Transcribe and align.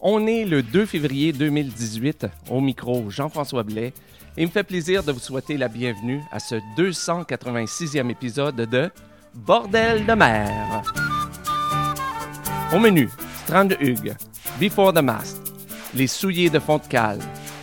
On 0.00 0.26
est 0.26 0.44
le 0.44 0.62
2 0.62 0.86
février 0.86 1.32
2018 1.32 2.26
au 2.50 2.60
micro 2.60 3.08
Jean-François 3.10 3.62
Blais 3.62 3.92
et 4.36 4.42
il 4.42 4.46
me 4.46 4.50
fait 4.50 4.64
plaisir 4.64 5.04
de 5.04 5.12
vous 5.12 5.20
souhaiter 5.20 5.56
la 5.56 5.68
bienvenue 5.68 6.20
à 6.32 6.40
ce 6.40 6.56
286e 6.76 8.10
épisode 8.10 8.56
de 8.56 8.90
Bordel 9.34 10.04
de 10.04 10.12
mer. 10.14 10.82
Au 12.74 12.80
menu, 12.80 13.08
Strand 13.44 13.68
Hugues, 13.80 14.16
Before 14.60 14.92
the 14.92 15.02
Mast, 15.02 15.40
Les 15.94 16.08
Souillés 16.08 16.50
de 16.50 16.58
Font-de-Cale, 16.58 17.20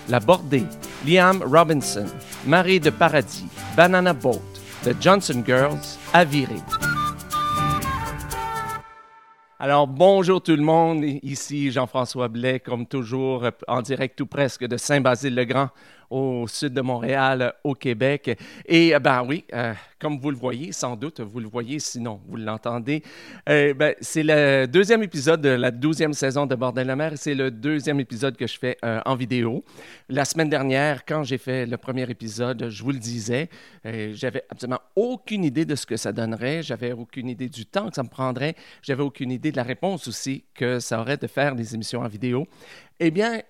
La 0.08 0.22
Bordée, 0.22 0.64
Liam 1.06 1.44
Robinson, 1.44 2.06
Marie 2.48 2.80
de 2.80 2.92
Paradis, 2.92 3.46
Banana 3.76 4.14
Boat, 4.14 4.42
The 4.86 4.96
Johnson 5.02 5.44
Girls, 5.46 5.98
Aviré. 6.14 6.56
Alors, 9.64 9.86
bonjour 9.86 10.42
tout 10.42 10.56
le 10.56 10.64
monde. 10.64 11.04
Ici 11.22 11.70
Jean-François 11.70 12.30
Blais, 12.30 12.60
comme 12.60 12.88
toujours, 12.88 13.46
en 13.68 13.84
direct 13.84 14.18
tout 14.18 14.26
presque 14.26 14.66
de 14.66 14.76
Saint-Basile-le-Grand, 14.76 15.70
au 16.12 16.46
sud 16.48 16.74
de 16.74 16.82
Montréal, 16.82 17.54
au 17.64 17.74
Québec. 17.74 18.38
Et 18.66 18.94
ben 19.00 19.24
oui, 19.26 19.46
euh, 19.54 19.74
comme 19.98 20.20
vous 20.20 20.30
le 20.30 20.38
voyez, 20.38 20.74
sans 20.74 20.96
doute, 20.98 21.22
vous 21.22 21.40
le 21.40 21.48
voyez, 21.48 21.80
sinon 21.80 22.20
vous 22.28 22.36
l'entendez. 22.36 23.02
Euh, 23.48 23.74
ben, 23.74 23.96
c'est 24.02 24.24
le 24.24 24.66
deuxième 24.68 25.04
épisode 25.04 25.42
de 25.42 25.50
la 25.50 25.72
douzième 25.72 26.14
saison 26.14 26.46
de 26.46 26.54
Bordel 26.54 26.88
la 26.88 26.98
mer. 26.98 27.14
C'est 27.16 27.34
le 27.34 27.50
deuxième 27.50 28.00
épisode 28.02 28.36
que 28.36 28.46
je 28.46 28.60
fais 28.60 28.78
euh, 28.84 29.00
en 29.06 29.16
vidéo. 29.16 29.64
La 30.10 30.26
semaine 30.26 30.50
dernière, 30.50 31.06
quand 31.06 31.24
j'ai 31.24 31.38
fait 31.38 31.66
le 31.66 31.78
premier 31.78 32.10
épisode, 32.10 32.68
je 32.70 32.84
vous 32.84 32.92
le 32.92 33.00
disais, 33.00 33.50
j'avais 33.86 34.44
absolument 34.50 34.82
aucune 34.96 35.46
idée 35.46 35.64
de 35.64 35.76
ce 35.76 35.86
que 35.86 35.96
ça 35.96 36.12
donnerait. 36.12 36.62
J'avais 36.62 36.92
aucune 36.92 37.30
idée 37.30 37.48
du 37.48 37.66
temps 37.66 37.88
que 37.88 37.96
ça 37.96 38.04
me 38.04 38.10
prendrait. 38.10 38.56
J'avais 38.82 39.04
aucune 39.04 39.32
idée 39.32 39.52
de 39.52 39.58
la 39.58 39.64
réponse 39.64 40.10
aussi 40.10 40.44
que 40.54 40.80
ça 40.80 41.00
aurait 41.00 41.18
de 41.18 41.28
faire 41.28 41.56
des 41.56 41.74
émissions 41.74 42.02
en 42.02 42.08
vidéo. 42.08 42.48
Eh 43.00 43.12
bien, 43.12 43.42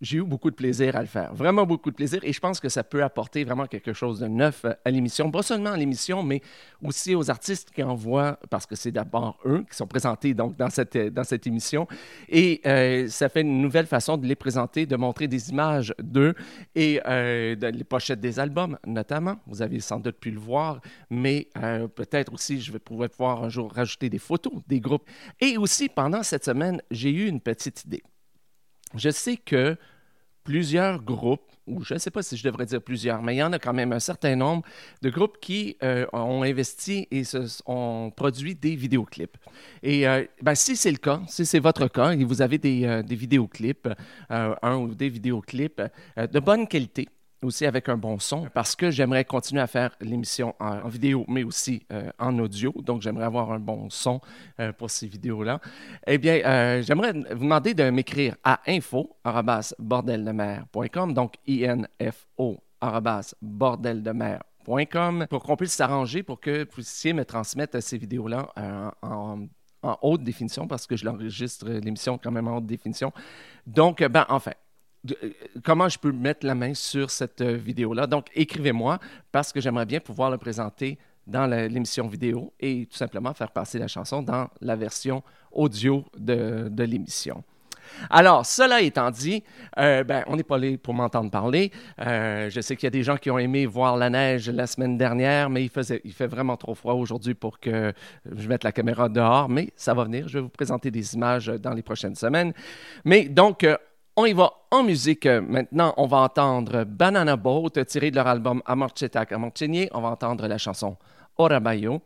j'ai 0.00 0.18
eu 0.18 0.22
beaucoup 0.22 0.50
de 0.50 0.56
plaisir 0.56 0.96
à 0.96 1.00
le 1.00 1.06
faire, 1.06 1.34
vraiment 1.34 1.66
beaucoup 1.66 1.90
de 1.90 1.96
plaisir, 1.96 2.20
et 2.22 2.32
je 2.32 2.40
pense 2.40 2.60
que 2.60 2.68
ça 2.68 2.84
peut 2.84 3.02
apporter 3.02 3.44
vraiment 3.44 3.66
quelque 3.66 3.92
chose 3.92 4.20
de 4.20 4.26
neuf 4.26 4.64
à 4.84 4.90
l'émission, 4.90 5.30
pas 5.30 5.42
seulement 5.42 5.70
à 5.70 5.76
l'émission, 5.76 6.22
mais 6.22 6.40
aussi 6.82 7.14
aux 7.14 7.30
artistes 7.30 7.70
qui 7.70 7.82
en 7.82 7.94
voient, 7.94 8.38
parce 8.50 8.66
que 8.66 8.76
c'est 8.76 8.92
d'abord 8.92 9.38
eux 9.44 9.64
qui 9.70 9.76
sont 9.76 9.86
présentés 9.86 10.34
donc 10.34 10.56
dans 10.56 10.70
cette, 10.70 10.96
dans 10.96 11.24
cette 11.24 11.46
émission, 11.46 11.86
et 12.28 12.60
euh, 12.66 13.08
ça 13.08 13.28
fait 13.28 13.40
une 13.40 13.60
nouvelle 13.60 13.86
façon 13.86 14.16
de 14.16 14.26
les 14.26 14.36
présenter, 14.36 14.86
de 14.86 14.96
montrer 14.96 15.28
des 15.28 15.50
images 15.50 15.94
d'eux 16.02 16.34
et 16.74 17.00
euh, 17.06 17.54
les 17.54 17.84
pochettes 17.84 18.20
des 18.20 18.38
albums 18.38 18.78
notamment. 18.86 19.36
Vous 19.46 19.62
avez 19.62 19.80
sans 19.80 20.00
doute 20.00 20.18
pu 20.18 20.30
le 20.30 20.38
voir, 20.38 20.80
mais 21.10 21.48
euh, 21.56 21.88
peut-être 21.88 22.32
aussi 22.32 22.60
je 22.60 22.72
vais 22.72 22.78
pouvoir 22.78 23.44
un 23.44 23.48
jour 23.48 23.72
rajouter 23.72 24.08
des 24.08 24.18
photos 24.18 24.52
des 24.66 24.80
groupes. 24.80 25.08
Et 25.40 25.56
aussi 25.56 25.88
pendant 25.88 26.22
cette 26.22 26.44
semaine, 26.44 26.80
j'ai 26.90 27.10
eu 27.10 27.26
une 27.26 27.40
petite 27.40 27.84
idée 27.84 28.02
je 28.94 29.10
sais 29.10 29.36
que 29.36 29.76
plusieurs 30.48 31.02
groupes, 31.02 31.52
ou 31.66 31.84
je 31.84 31.92
ne 31.92 31.98
sais 31.98 32.10
pas 32.10 32.22
si 32.22 32.34
je 32.34 32.42
devrais 32.42 32.64
dire 32.64 32.80
plusieurs, 32.80 33.20
mais 33.22 33.34
il 33.34 33.38
y 33.38 33.42
en 33.42 33.52
a 33.52 33.58
quand 33.58 33.74
même 33.74 33.92
un 33.92 34.00
certain 34.00 34.34
nombre 34.34 34.62
de 35.02 35.10
groupes 35.10 35.38
qui 35.42 35.76
euh, 35.82 36.06
ont 36.14 36.42
investi 36.42 37.06
et 37.10 37.22
ont 37.66 38.10
produit 38.10 38.54
des 38.54 38.74
vidéoclips. 38.74 39.36
Et 39.82 40.08
euh, 40.08 40.24
ben, 40.40 40.54
si 40.54 40.74
c'est 40.74 40.90
le 40.90 40.96
cas, 40.96 41.20
si 41.28 41.44
c'est 41.44 41.58
votre 41.58 41.88
cas 41.88 42.12
et 42.12 42.24
vous 42.24 42.40
avez 42.40 42.56
des, 42.56 42.86
euh, 42.86 43.02
des 43.02 43.14
vidéoclips, 43.14 43.88
un 44.30 44.76
ou 44.76 44.94
des 44.94 45.10
vidéoclips 45.10 45.82
de 46.16 46.40
bonne 46.40 46.66
qualité, 46.66 47.08
aussi 47.42 47.66
avec 47.66 47.88
un 47.88 47.96
bon 47.96 48.18
son 48.18 48.46
parce 48.52 48.74
que 48.76 48.90
j'aimerais 48.90 49.24
continuer 49.24 49.62
à 49.62 49.66
faire 49.66 49.96
l'émission 50.00 50.54
en, 50.58 50.86
vidéo, 50.88 51.24
mais 51.28 51.44
aussi 51.44 51.86
euh, 51.92 52.10
en 52.18 52.38
audio. 52.38 52.74
Donc, 52.82 53.02
j'aimerais 53.02 53.26
avoir 53.26 53.52
un 53.52 53.58
bon 53.58 53.90
son 53.90 54.22
euh, 54.60 54.72
pour 54.72 54.90
ces 54.90 55.06
vidéos-là. 55.06 55.60
Eh 56.06 56.16
bien, 56.18 56.40
euh, 56.44 56.82
j'aimerais 56.82 57.12
vous 57.12 57.44
demander 57.44 57.72
de 57.74 57.90
m'écrire 57.90 58.36
à 58.44 58.60
info.bordeldemer.com, 58.66 61.14
donc 61.14 61.34
I-N-F-O 61.46 62.58
bordeldemer.com 63.42 65.26
pour 65.28 65.42
qu'on 65.42 65.56
puisse 65.56 65.72
s'arranger 65.72 66.22
pour 66.22 66.38
que 66.40 66.60
vous 66.60 66.66
puissiez 66.66 67.12
me 67.12 67.24
transmettre 67.24 67.82
ces 67.82 67.98
vidéos-là 67.98 68.52
en, 69.02 69.48
en, 69.82 69.98
haute 70.02 70.22
définition 70.22 70.68
parce 70.68 70.86
que 70.86 70.96
je 70.96 71.04
l'enregistre 71.04 71.68
l'émission 71.68 72.20
quand 72.22 72.30
même 72.30 72.46
en 72.46 72.58
haute 72.58 72.66
définition. 72.66 73.12
Donc, 73.66 74.04
ben, 74.04 74.26
enfin, 74.28 74.52
euh, 75.10 75.30
comment 75.62 75.88
je 75.88 75.98
peux 75.98 76.12
mettre 76.12 76.46
la 76.46 76.54
main 76.54 76.74
sur 76.74 77.10
cette 77.10 77.40
euh, 77.40 77.56
vidéo-là. 77.56 78.06
Donc, 78.06 78.26
écrivez-moi 78.34 78.98
parce 79.30 79.52
que 79.52 79.60
j'aimerais 79.60 79.86
bien 79.86 80.00
pouvoir 80.00 80.30
le 80.30 80.38
présenter 80.38 80.98
dans 81.26 81.46
l'émission 81.46 82.08
vidéo 82.08 82.54
et 82.58 82.86
tout 82.86 82.96
simplement 82.96 83.34
faire 83.34 83.50
passer 83.50 83.78
la 83.78 83.86
chanson 83.86 84.22
dans 84.22 84.48
la 84.62 84.76
version 84.76 85.22
audio 85.52 86.02
de, 86.16 86.70
l'émission. 86.84 87.44
Alors, 88.08 88.46
cela 88.46 88.80
étant 88.80 89.10
dit, 89.10 89.44
euh, 89.78 90.04
ben, 90.04 90.24
on 90.26 90.36
n'est 90.36 90.42
pas 90.42 90.56
là 90.56 90.78
pour 90.82 90.94
m'entendre 90.94 91.30
parler. 91.30 91.70
je 91.98 92.60
sais 92.62 92.76
qu'il 92.76 92.86
y 92.86 92.88
a 92.88 92.90
des 92.90 93.02
gens 93.02 93.18
qui 93.18 93.30
ont 93.30 93.38
aimé 93.38 93.66
voir 93.66 93.98
la 93.98 94.08
neige 94.08 94.48
la 94.48 94.66
semaine 94.66 94.96
dernière, 94.96 95.50
mais 95.50 95.62
il, 95.62 95.68
faisait, 95.68 96.00
il 96.02 96.14
fait 96.14 96.26
vraiment 96.26 96.56
trop 96.56 96.74
froid 96.74 96.94
aujourd'hui 96.94 97.34
pour 97.34 97.60
que 97.60 97.92
je 98.34 98.48
mette 98.48 98.64
la 98.64 98.72
caméra 98.72 99.10
dehors, 99.10 99.50
mais 99.50 99.68
ça 99.76 99.92
va 99.92 100.04
venir. 100.04 100.28
Je 100.28 100.38
vais 100.38 100.42
vous 100.42 100.48
présenter 100.48 100.90
des 100.90 101.14
images 101.14 101.48
dans 101.48 101.74
les 101.74 101.82
prochaines 101.82 102.14
semaines. 102.14 102.54
Mais 103.04 103.28
donc, 103.28 103.66
on 104.18 104.26
y 104.26 104.32
va 104.32 104.52
en 104.72 104.82
musique 104.82 105.26
maintenant. 105.26 105.94
On 105.96 106.08
va 106.08 106.16
entendre 106.18 106.82
Banana 106.82 107.36
Boat 107.36 107.84
tiré 107.86 108.10
de 108.10 108.16
leur 108.16 108.26
album 108.26 108.60
Amorchetak 108.66 109.30
Amorchenier. 109.30 109.88
On 109.92 110.00
va 110.00 110.08
entendre 110.08 110.48
la 110.48 110.58
chanson 110.58 110.96
Orabayo. 111.36 112.02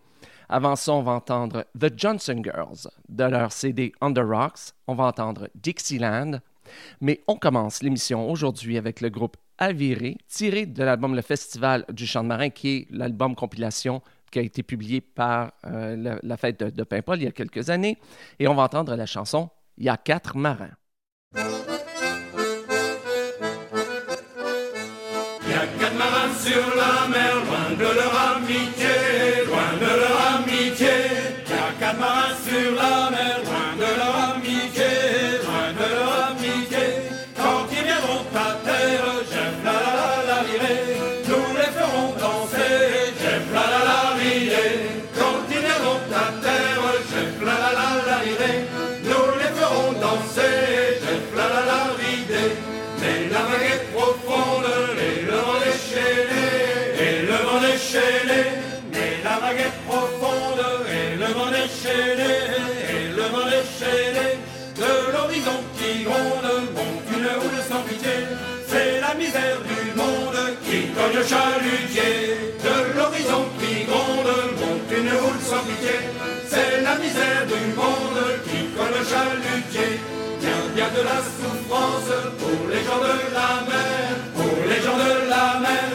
Avant 0.51 0.77
ça, 0.77 0.93
on 0.93 1.03
va 1.03 1.13
entendre 1.13 1.65
The 1.75 1.91
Johnson 1.97 2.43
Girls 2.45 2.87
de 3.09 3.25
leur 3.25 3.51
CD 3.51 3.95
Under 4.03 4.29
Rocks. 4.29 4.75
On 4.87 4.95
va 4.95 5.05
entendre 5.05 5.49
Dixieland. 5.55 6.33
Mais 7.01 7.23
on 7.29 7.37
commence 7.37 7.83
l'émission 7.83 8.31
aujourd'hui 8.31 8.77
avec 8.77 9.01
le 9.01 9.09
groupe 9.09 9.39
Aviré, 9.57 10.19
tiré 10.29 10.67
de 10.67 10.85
l'album 10.85 11.15
Le 11.15 11.23
Festival 11.23 11.87
du 11.91 12.07
Chant 12.07 12.25
de 12.25 12.29
Marin, 12.29 12.51
qui 12.51 12.69
est 12.69 12.87
l'album 12.91 13.35
compilation 13.35 14.03
qui 14.31 14.39
a 14.39 14.43
été 14.43 14.63
publié 14.63 15.01
par 15.01 15.53
euh, 15.65 16.19
la, 16.23 16.37
fête 16.37 16.61
de, 16.61 16.69
de 16.69 16.87
il 17.17 17.23
y 17.23 17.27
a 17.27 17.33
quelques 17.33 17.71
années. 17.71 17.97
Et 18.39 18.49
on 18.49 18.55
va 18.55 18.65
entendre 18.65 18.95
la 18.97 19.07
chanson 19.07 19.49
Il 19.79 19.85
y 19.85 19.89
a 19.89 19.97
quatre 19.97 20.37
marins. 20.37 20.73
Sur 26.39 26.77
la 26.77 27.09
mer, 27.09 27.35
loin 27.47 27.77
de 27.79 27.95
leur 27.95 28.15
amitié, 28.37 29.32
la 76.93 76.99
misère 76.99 77.47
du 77.47 77.63
monde 77.75 78.23
qui 78.45 78.59
cogne 78.77 78.97
le 78.99 79.05
chalutier, 79.13 80.01
bien, 80.41 80.61
bien 80.75 80.91
de 80.97 81.03
la 81.11 81.21
souffrance 81.37 82.13
pour 82.41 82.61
les 82.69 82.83
gens 82.87 83.01
de 83.09 83.15
la 83.39 83.51
mer, 83.71 84.09
pour 84.37 84.57
les 84.71 84.81
gens 84.85 84.99
de 85.05 85.13
la 85.33 85.47
mer, 85.67 85.89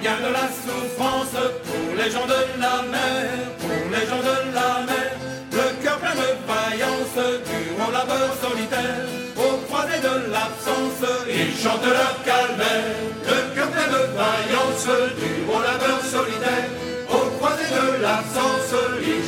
bien 0.00 0.16
de 0.26 0.32
la 0.32 0.46
souffrance 0.64 1.36
pour 1.66 1.86
les 1.98 2.10
gens 2.10 2.26
de 2.34 2.40
la 2.64 2.76
mer, 2.94 3.28
pour 3.60 3.84
les 3.94 4.04
gens 4.10 4.22
de 4.30 4.36
la 4.56 4.70
mer. 4.88 5.10
Le 5.52 5.66
cœur 5.82 5.98
plein 5.98 6.16
de 6.24 6.30
vaillance 6.48 7.18
durant 7.50 7.90
la 7.90 8.04
beurre 8.08 8.36
solitaire, 8.40 9.04
au 9.36 9.56
croisé 9.66 9.98
de 10.08 10.14
l'absence, 10.32 11.04
ils 11.28 11.54
chantent 11.62 11.92
leur 11.98 12.14
calvaire. 12.24 12.96
Le 13.28 13.54
cœur 13.54 13.68
plein 13.68 13.90
de 13.96 14.02
vaillance 14.20 14.88
durant 15.20 15.60
la 15.60 15.76
beurre 15.82 16.06
solitaire, 16.16 16.68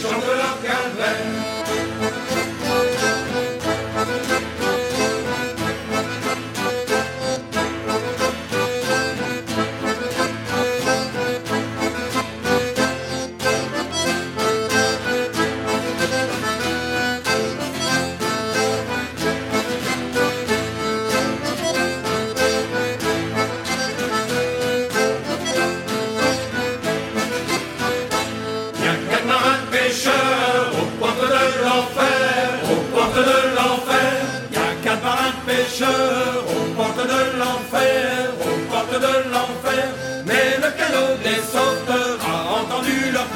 ils 0.05 0.11
chantent 0.11 1.34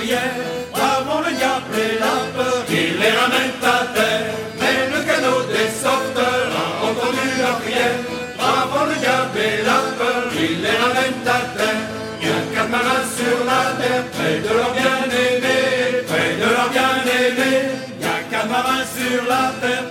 Avant 0.00 1.20
le 1.26 1.32
diable 1.34 1.74
et 1.74 1.98
la 1.98 2.22
peur, 2.36 2.62
il 2.70 2.98
les 3.00 3.10
ramène 3.18 3.58
à 3.64 3.84
terre. 3.92 4.30
Mais 4.60 4.86
le 4.94 5.02
canot 5.02 5.42
des 5.50 5.70
sauveteurs 5.74 6.54
a 6.54 6.86
entendu 6.86 7.26
leur 7.36 7.58
prière. 7.58 7.98
Avant 8.38 8.84
le 8.86 8.94
diable 8.94 9.38
et 9.38 9.62
la 9.66 9.80
peur, 9.98 10.22
il 10.38 10.62
les 10.62 10.76
ramène 10.78 11.26
à 11.26 11.40
terre. 11.58 11.82
Il 12.20 12.28
y 12.28 12.30
a 12.30 12.40
quatre 12.54 12.70
marins 12.70 13.06
sur 13.18 13.38
la 13.50 13.62
terre, 13.80 14.04
près 14.14 14.38
de 14.38 14.52
leur 14.54 14.70
bien-aimé, 14.70 15.58
près 16.06 16.30
de 16.42 16.48
leur 16.54 16.68
bien-aimé. 16.70 17.52
Y 18.00 18.04
a 18.04 18.18
quatre 18.30 18.48
marins 18.48 18.86
sur 18.94 19.24
la 19.26 19.50
terre, 19.60 19.86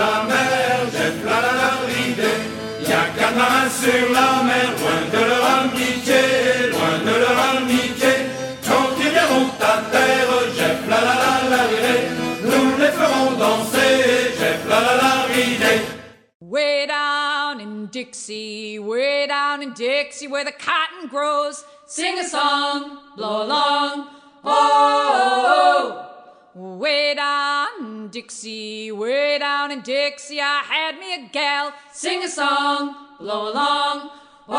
La 0.00 0.24
mer, 0.30 0.78
Jeff 0.92 1.16
la 1.24 1.36
la 1.44 1.52
la 1.60 1.70
lirée. 1.88 2.40
Y 2.86 2.92
a 2.92 3.04
quatre 3.16 3.36
marins 3.36 3.70
sur 3.70 4.06
la 4.12 4.42
mer, 4.48 4.68
loin 4.80 5.00
de 5.14 5.22
leur 5.30 5.44
amitié, 5.58 6.22
loin 6.72 6.96
de 7.08 7.14
leur 7.22 7.38
amitié. 7.56 8.12
Quand 8.66 8.88
ils 8.98 9.10
viendront 9.10 9.50
à 9.60 9.76
terre, 9.92 10.34
Jeff 10.56 10.80
la 10.88 11.00
la 11.08 11.14
la. 11.52 11.62
Nous 12.50 12.68
les 12.78 12.92
ferons 12.98 13.32
danser, 13.38 14.34
Jeff 14.38 14.60
la 14.68 14.80
la 14.86 14.94
la 15.02 15.14
lirée. 15.34 15.82
Way 16.40 16.86
down 16.86 17.60
in 17.60 17.86
Dixie, 17.90 18.78
way 18.78 19.26
down 19.26 19.62
in 19.62 19.72
Dixie, 19.72 20.28
where 20.28 20.44
the 20.44 20.52
cotton 20.52 21.08
grows. 21.08 21.64
Sing 21.86 22.18
a 22.18 22.24
song, 22.24 22.98
blow 23.16 23.42
along. 23.44 24.06
Oh, 24.44 26.13
way 26.54 27.14
down 27.14 28.08
Dixie, 28.08 28.92
way 28.92 29.38
down 29.38 29.72
in 29.72 29.80
Dixie, 29.80 30.40
I 30.40 30.62
had 30.64 30.98
me 30.98 31.14
a 31.14 31.28
gal. 31.30 31.72
Sing 31.92 32.22
a 32.22 32.28
song, 32.28 32.94
blow 33.18 33.52
along. 33.52 34.10
Oh, 34.48 34.50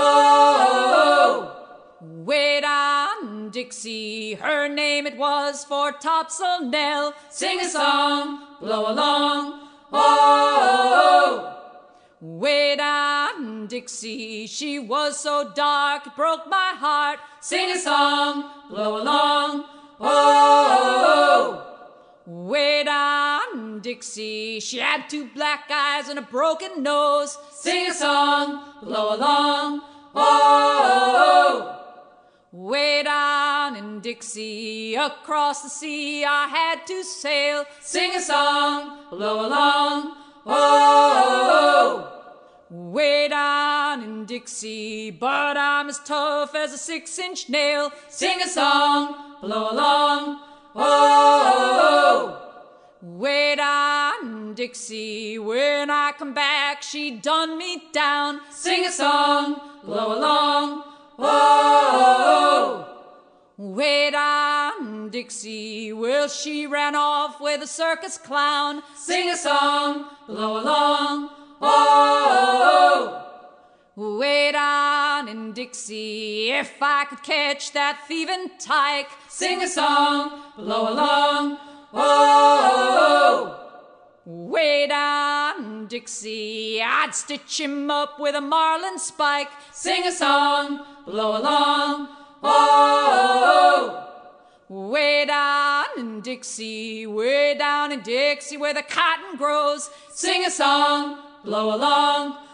oh, 0.70 1.52
oh. 2.02 2.24
way 2.24 2.60
down 2.62 3.50
Dixie, 3.50 4.34
her 4.36 4.68
name 4.68 5.08
it 5.08 5.18
was 5.18 5.64
for 5.64 5.92
Topsail 5.94 6.66
Nell. 6.70 7.14
Sing 7.30 7.60
a 7.62 7.70
song, 7.70 8.58
blow 8.60 8.92
along. 8.92 9.62
Oh. 9.94 9.94
oh, 9.94 11.52
oh. 11.52 11.52
Way 12.22 12.76
down 12.76 13.68
Dixie, 13.68 14.48
she 14.48 14.80
was 14.80 15.20
so 15.20 15.52
dark, 15.54 16.08
it 16.08 16.16
broke 16.16 16.48
my 16.50 16.74
heart. 16.76 17.20
Sing 17.40 17.72
a 17.72 17.78
song, 17.80 18.52
blow 18.70 19.02
along. 19.02 19.66
oh. 20.00 21.62
Oh, 21.68 21.75
way 22.26 22.84
down 22.84 23.80
Dixie, 23.82 24.60
she 24.60 24.80
had 24.80 25.10
two 25.10 25.28
black 25.36 25.70
eyes 25.72 26.10
and 26.10 26.18
a 26.18 26.22
broken 26.24 26.82
nose. 26.82 27.38
Sing 27.52 27.90
a 27.90 27.94
song, 27.94 28.64
blow 28.82 29.16
along. 29.16 29.82
Oh, 30.16 31.82
way 32.52 33.04
down 33.04 33.76
in 33.76 34.00
Dixie, 34.00 34.96
across 34.96 35.62
the 35.62 35.70
sea, 35.70 36.26
I 36.26 36.48
had 36.48 36.88
to 36.88 37.04
sail. 37.04 37.66
Sing 37.82 38.16
a 38.16 38.22
song, 38.22 39.06
blow 39.12 39.46
along. 39.46 40.16
Oh, 40.48 42.12
way 42.70 43.28
down 43.28 44.04
in 44.04 44.26
Dixie, 44.26 45.12
but 45.12 45.58
I'm 45.58 45.90
as 45.90 46.00
tough 46.00 46.56
as 46.56 46.74
a 46.74 46.78
six 46.78 47.20
inch 47.20 47.50
nail. 47.50 47.92
Sing 48.10 48.42
a 48.42 48.48
song, 48.48 49.38
blow 49.42 49.72
along. 49.72 50.40
Oh, 50.78 52.38
down 53.56 54.14
in 54.22 54.54
Dixie, 54.54 55.40
when 55.40 55.90
I 55.90 56.12
come 56.12 56.34
back, 56.34 56.82
she 56.82 57.12
done 57.12 57.58
me 57.58 57.84
down. 57.94 58.42
Sing 58.52 58.86
a 58.86 58.92
song, 58.92 59.62
blow 59.84 60.20
along. 60.20 60.84
Oh, 61.18 62.92
Wait 63.58 64.14
on 64.14 65.10
Dixie, 65.10 65.94
well, 65.94 66.28
she 66.28 66.68
ran 66.68 66.94
off 66.94 67.40
with 67.40 67.62
a 67.62 67.68
circus 67.68 68.18
clown. 68.18 68.84
Sing 68.98 69.30
a 69.30 69.38
song, 69.38 70.10
blow 70.28 70.62
along. 70.62 71.30
Oh, 71.62 73.25
way 73.96 74.52
down 74.52 75.30
in 75.30 75.54
Dixie, 75.54 76.52
if 76.52 76.74
I 76.82 77.06
could 77.06 77.24
catch 77.24 77.72
that 77.72 78.04
thieving 78.08 78.50
tyke, 78.60 79.10
sing 79.30 79.62
a 79.62 79.68
song, 79.68 80.42
blow 80.58 80.94
along. 80.94 81.58
Oh, 81.94 83.58
way 84.26 84.88
down 84.88 85.64
in 85.64 85.88
Dixie, 85.88 86.82
I'd 86.82 87.16
stitch 87.16 87.60
him 87.60 87.90
up 87.90 88.20
with 88.20 88.36
a 88.36 88.42
marlin 88.42 89.00
spike, 89.00 89.52
sing 89.72 90.06
a 90.06 90.12
song, 90.12 90.86
blow 91.06 91.40
along. 91.40 92.10
Oh, 92.44 94.08
way 94.68 95.26
down 95.26 95.86
in 95.98 96.20
Dixie, 96.20 97.08
way 97.08 97.56
down 97.58 97.94
in 97.94 98.02
Dixie, 98.02 98.58
where 98.58 98.74
the 98.74 98.84
cotton 98.84 99.38
grows, 99.38 99.90
sing 100.10 100.44
a 100.46 100.52
song, 100.52 101.18
blow 101.46 101.74
along. 101.74 102.45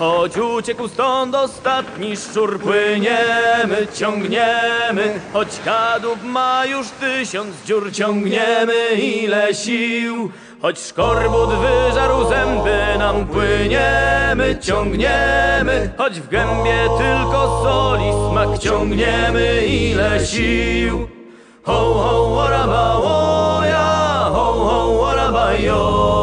Choć 0.00 0.36
uciekł 0.36 0.88
stąd 0.88 1.34
ostatni 1.34 2.16
szczur, 2.16 2.60
płyniemy, 2.60 3.86
ciągniemy, 3.94 5.20
choć 5.32 5.48
kadłub 5.64 6.22
ma 6.24 6.66
już 6.66 6.86
tysiąc 6.88 7.56
dziur, 7.66 7.92
ciągniemy 7.92 8.90
ile 8.94 9.54
sił. 9.54 10.30
Choć 10.62 10.78
szkorbut 10.78 11.50
wyżarł 11.50 12.28
zęby 12.28 12.98
nam, 12.98 13.26
płyniemy, 13.26 14.58
ciągniemy, 14.60 15.92
choć 15.98 16.20
w 16.20 16.28
gębie 16.28 16.88
tylko 16.98 17.62
soli 17.64 18.12
smak, 18.30 18.58
ciągniemy 18.58 19.66
ile 19.66 20.26
sił. 20.26 21.08
Ho, 21.62 21.94
ho, 21.94 22.34
waraba, 22.34 23.00
woja, 23.00 24.30
ho, 24.32 24.52
ho, 24.52 24.98
waraba, 25.00 25.52
jo, 25.52 26.19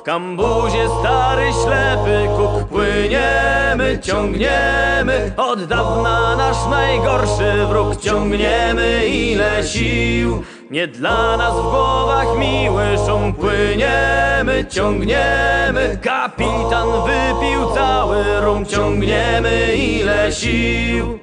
W 0.00 0.02
kambuzie 0.02 0.88
stary 1.00 1.52
ślepy 1.62 2.28
kuk 2.36 2.68
płyniemy, 2.68 3.98
ciągniemy. 4.02 5.32
Od 5.36 5.64
dawna 5.64 6.36
nasz 6.36 6.66
najgorszy 6.70 7.66
wróg 7.68 7.96
ciągniemy 7.96 9.06
ile 9.06 9.64
sił. 9.64 10.42
Nie 10.70 10.86
dla 10.86 11.36
nas 11.36 11.54
w 11.54 11.62
głowach 11.62 12.38
miły 12.38 12.84
szum 13.06 13.32
płyniemy, 13.32 14.64
ciągniemy. 14.70 15.98
Kapitan 16.02 16.88
wypił 16.88 17.74
cały 17.74 18.40
rum, 18.40 18.66
ciągniemy 18.66 19.76
ile 19.76 20.32
sił. 20.32 21.18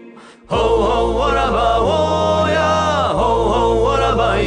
Ho, 0.47 0.57
ho, 0.57 1.13
waraba, 1.13 1.79
woja, 1.79 3.09
ho, 3.13 3.49
ho, 3.49 3.83
waraba, 3.83 4.37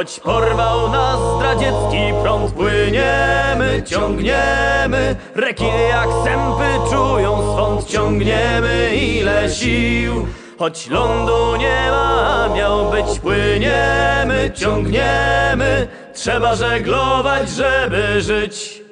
Choć 0.00 0.20
porwał 0.20 0.92
nas 0.92 1.20
zdradziecki 1.36 2.12
prąd 2.22 2.52
Płyniemy, 2.52 3.82
ciągniemy. 3.86 5.16
Rekiny 5.34 5.82
jak 5.88 6.08
sępy 6.24 6.90
czują 6.90 7.52
swąd 7.52 7.84
Ciągniemy 7.86 8.96
ile 8.96 9.50
sił. 9.50 10.26
Choć 10.58 10.88
lądu 10.88 11.56
nie 11.56 11.88
ma, 11.90 12.48
miał 12.54 12.90
być 12.90 13.18
Płyniemy, 13.18 14.52
ciągniemy. 14.54 15.88
Trzeba 16.14 16.54
żeglować, 16.54 17.50
żeby 17.50 18.20
żyć. 18.22 18.82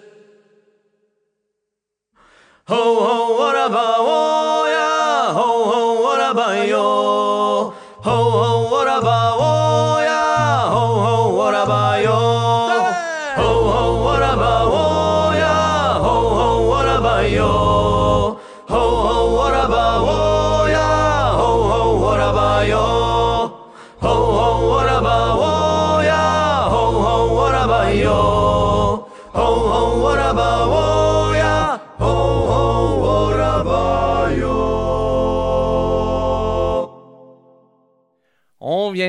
Ho, 2.68 2.76
ho, 2.76 3.38
waraba, 3.38 3.98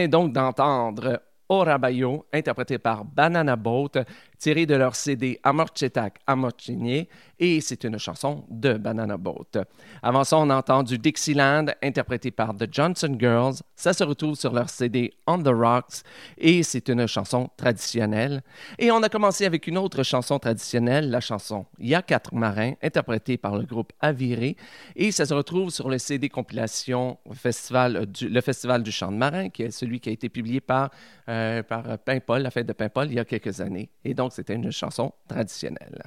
donc 0.09 0.33
d'entendre 0.33 1.21
Orabayo, 1.49 2.25
interprété 2.31 2.77
par 2.77 3.03
Banana 3.03 3.55
Boat, 3.55 4.03
tiré 4.37 4.65
de 4.65 4.75
leur 4.75 4.95
CD 4.95 5.39
Amorchetak 5.43 6.19
Amorchinier, 6.27 7.09
et 7.39 7.59
c'est 7.59 7.83
une 7.83 7.97
chanson 7.97 8.45
de 8.49 8.73
Banana 8.73 9.17
Boat. 9.17 9.65
Avant 10.01 10.23
ça, 10.23 10.37
on 10.37 10.49
a 10.49 10.55
entendu 10.55 10.97
Dixieland, 10.97 11.65
interprété 11.81 12.31
par 12.31 12.55
The 12.55 12.67
Johnson 12.71 13.15
Girls. 13.19 13.55
Ça 13.75 13.93
se 13.93 14.03
retrouve 14.03 14.35
sur 14.35 14.53
leur 14.53 14.69
CD 14.69 15.13
On 15.25 15.41
the 15.41 15.47
Rocks, 15.47 16.03
et 16.37 16.63
c'est 16.63 16.87
une 16.89 17.07
chanson 17.07 17.49
traditionnelle. 17.57 18.43
Et 18.77 18.91
on 18.91 19.01
a 19.01 19.09
commencé 19.09 19.45
avec 19.45 19.67
une 19.67 19.77
autre 19.77 20.03
chanson 20.03 20.37
traditionnelle, 20.39 21.09
la 21.09 21.19
chanson 21.19 21.65
Il 21.79 21.87
y 21.87 21.95
a 21.95 22.01
quatre 22.01 22.33
marins, 22.33 22.73
interprétée 22.81 23.37
par 23.37 23.57
le 23.57 23.65
groupe 23.65 23.91
Aviré, 23.99 24.55
et 24.95 25.11
ça 25.11 25.25
se 25.25 25.33
retrouve 25.33 25.71
sur 25.71 25.89
le 25.89 25.97
CD 25.97 26.29
compilation 26.29 27.17
Festival 27.33 28.05
du, 28.05 28.29
le 28.29 28.41
Festival 28.41 28.83
du 28.83 28.91
chant 28.91 29.11
de 29.11 29.17
marin, 29.17 29.49
qui 29.49 29.63
est 29.63 29.71
celui 29.71 29.99
qui 29.99 30.09
a 30.09 30.11
été 30.11 30.29
publié 30.29 30.61
par, 30.61 30.91
euh, 31.27 31.38
par 31.67 31.97
Paimpol, 31.99 32.41
la 32.41 32.51
fête 32.51 32.67
de 32.67 32.73
Paimpol, 32.73 33.07
il 33.07 33.15
y 33.15 33.19
a 33.19 33.25
quelques 33.25 33.61
années. 33.61 33.89
Et 34.03 34.13
donc, 34.13 34.33
c'était 34.33 34.55
une 34.55 34.71
chanson 34.71 35.13
traditionnelle. 35.27 36.01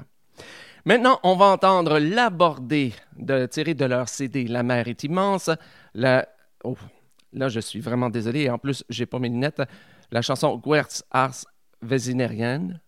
Maintenant, 0.84 1.20
on 1.22 1.36
va 1.36 1.46
entendre 1.46 1.98
l'abordé 1.98 2.92
de, 3.16 3.46
tiré 3.46 3.74
de 3.74 3.84
leur 3.84 4.08
CD 4.08 4.44
La 4.44 4.62
mer 4.62 4.88
est 4.88 5.04
immense. 5.04 5.50
La, 5.94 6.28
oh, 6.64 6.76
là, 7.32 7.48
je 7.48 7.60
suis 7.60 7.80
vraiment 7.80 8.10
désolé. 8.10 8.50
En 8.50 8.58
plus, 8.58 8.84
j'ai 8.88 9.06
pas 9.06 9.20
mes 9.20 9.28
lunettes. 9.28 9.62
La 10.10 10.22
chanson 10.22 10.56
Guerz 10.56 11.04
Ars 11.10 11.44
Vesinerienne. 11.82 12.80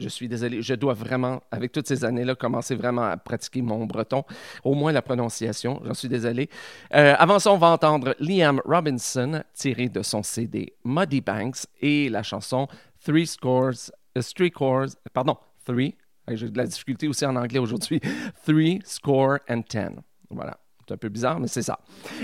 Je 0.00 0.08
suis 0.08 0.28
désolé, 0.28 0.62
je 0.62 0.74
dois 0.74 0.94
vraiment, 0.94 1.42
avec 1.50 1.72
toutes 1.72 1.88
ces 1.88 2.04
années-là, 2.04 2.36
commencer 2.36 2.76
vraiment 2.76 3.02
à 3.02 3.16
pratiquer 3.16 3.62
mon 3.62 3.84
breton, 3.84 4.22
au 4.62 4.74
moins 4.74 4.92
la 4.92 5.02
prononciation, 5.02 5.80
j'en 5.84 5.94
suis 5.94 6.08
désolé. 6.08 6.48
Euh, 6.94 7.16
avant 7.18 7.40
ça, 7.40 7.52
on 7.52 7.58
va 7.58 7.68
entendre 7.70 8.14
Liam 8.20 8.60
Robinson, 8.64 9.42
tiré 9.54 9.88
de 9.88 10.02
son 10.02 10.22
CD 10.22 10.72
Muddy 10.84 11.20
Banks, 11.20 11.66
et 11.80 12.08
la 12.08 12.22
chanson 12.22 12.68
Three 13.04 13.26
Scores, 13.26 13.90
uh, 14.16 14.20
Three 14.22 14.50
Scores, 14.50 14.90
pardon, 15.12 15.36
Three, 15.64 15.96
j'ai 16.28 16.48
de 16.48 16.58
la 16.58 16.66
difficulté 16.66 17.08
aussi 17.08 17.26
en 17.26 17.34
anglais 17.34 17.58
aujourd'hui, 17.58 18.00
Three 18.46 18.80
Score 18.84 19.38
and 19.48 19.62
Ten. 19.62 20.02
Voilà. 20.30 20.58
C'est 20.88 20.94
un 20.94 20.96
peu 20.96 21.10
bizarre, 21.10 21.38
mais 21.38 21.48
c'est 21.48 21.62
ça. 21.62 21.80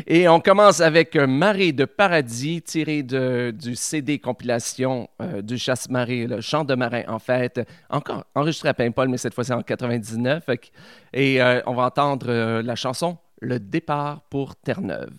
Et 0.06 0.26
on 0.26 0.40
commence 0.40 0.80
avec 0.80 1.16
Marée 1.16 1.72
de 1.72 1.84
Paradis, 1.84 2.62
tiré 2.62 3.02
du 3.02 3.76
CD 3.76 4.18
compilation 4.18 5.10
euh, 5.20 5.42
du 5.42 5.58
Chasse-Marée, 5.58 6.26
le 6.26 6.40
chant 6.40 6.64
de 6.64 6.74
marin, 6.74 7.02
en 7.08 7.18
fait. 7.18 7.60
Encore 7.90 8.24
enregistré 8.34 8.70
à 8.70 8.74
Paimpol, 8.74 9.08
mais 9.08 9.18
cette 9.18 9.34
fois-ci 9.34 9.52
en 9.52 9.62
99. 9.62 10.44
Et 11.12 11.42
euh, 11.42 11.60
on 11.66 11.74
va 11.74 11.84
entendre 11.84 12.26
euh, 12.30 12.62
la 12.62 12.74
chanson 12.74 13.18
Le 13.42 13.60
départ 13.60 14.22
pour 14.30 14.56
Terre-Neuve. 14.56 15.12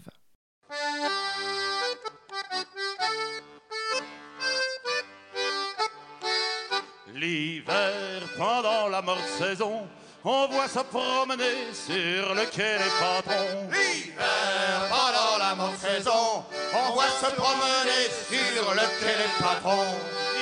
L'hiver, 7.13 8.23
pendant 8.37 8.89
la 8.89 9.03
morte 9.03 9.27
saison, 9.37 9.87
on 10.25 10.47
voit 10.47 10.67
se 10.67 10.79
promener 10.79 11.71
sur 11.73 12.33
le 12.33 12.45
quai 12.51 12.77
les 12.79 12.91
patrons. 12.99 13.69
L'hiver, 13.71 14.89
pendant 14.89 15.37
la 15.37 15.55
morte 15.55 15.77
saison, 15.77 16.43
on 16.73 16.93
voit 16.93 17.03
se 17.21 17.31
promener 17.35 18.09
sur 18.27 18.73
le 18.73 18.87
quai 18.99 19.15
les 19.17 19.43
patrons. 19.43 19.95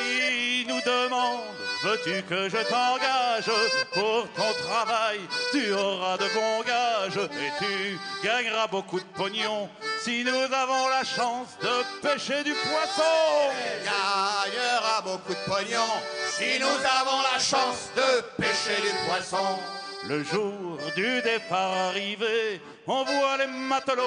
Ils 0.05 0.65
nous 0.67 0.81
demandent 0.81 1.62
Veux-tu 1.83 2.23
que 2.23 2.47
je 2.47 2.63
t'engage 2.69 3.51
pour 3.93 4.25
ton 4.37 4.53
travail? 4.65 5.19
Tu 5.51 5.73
auras 5.73 6.17
de 6.17 6.23
bons 6.33 6.61
gages 6.65 7.17
et 7.17 7.51
tu 7.59 7.99
gagneras 8.23 8.67
beaucoup 8.67 9.01
de 9.01 9.05
pognon 9.17 9.67
si 10.01 10.23
nous 10.23 10.31
avons 10.31 10.87
la 10.87 11.03
chance 11.03 11.49
de 11.61 12.01
pêcher 12.01 12.41
du 12.45 12.53
poisson. 12.53 13.03
gagnera 13.83 15.01
beaucoup 15.01 15.33
de 15.33 15.45
pognon 15.45 15.91
si 16.29 16.57
nous 16.57 16.67
avons 16.67 17.21
la 17.33 17.39
chance 17.39 17.89
de 17.97 18.21
pêcher 18.41 18.81
du 18.81 19.09
poisson. 19.09 19.59
Le 20.09 20.21
jour 20.21 20.77
du 20.97 21.21
départ 21.21 21.71
arrivé, 21.89 22.59
on 22.87 23.05
voit 23.05 23.37
les 23.37 23.47
matelots 23.47 24.03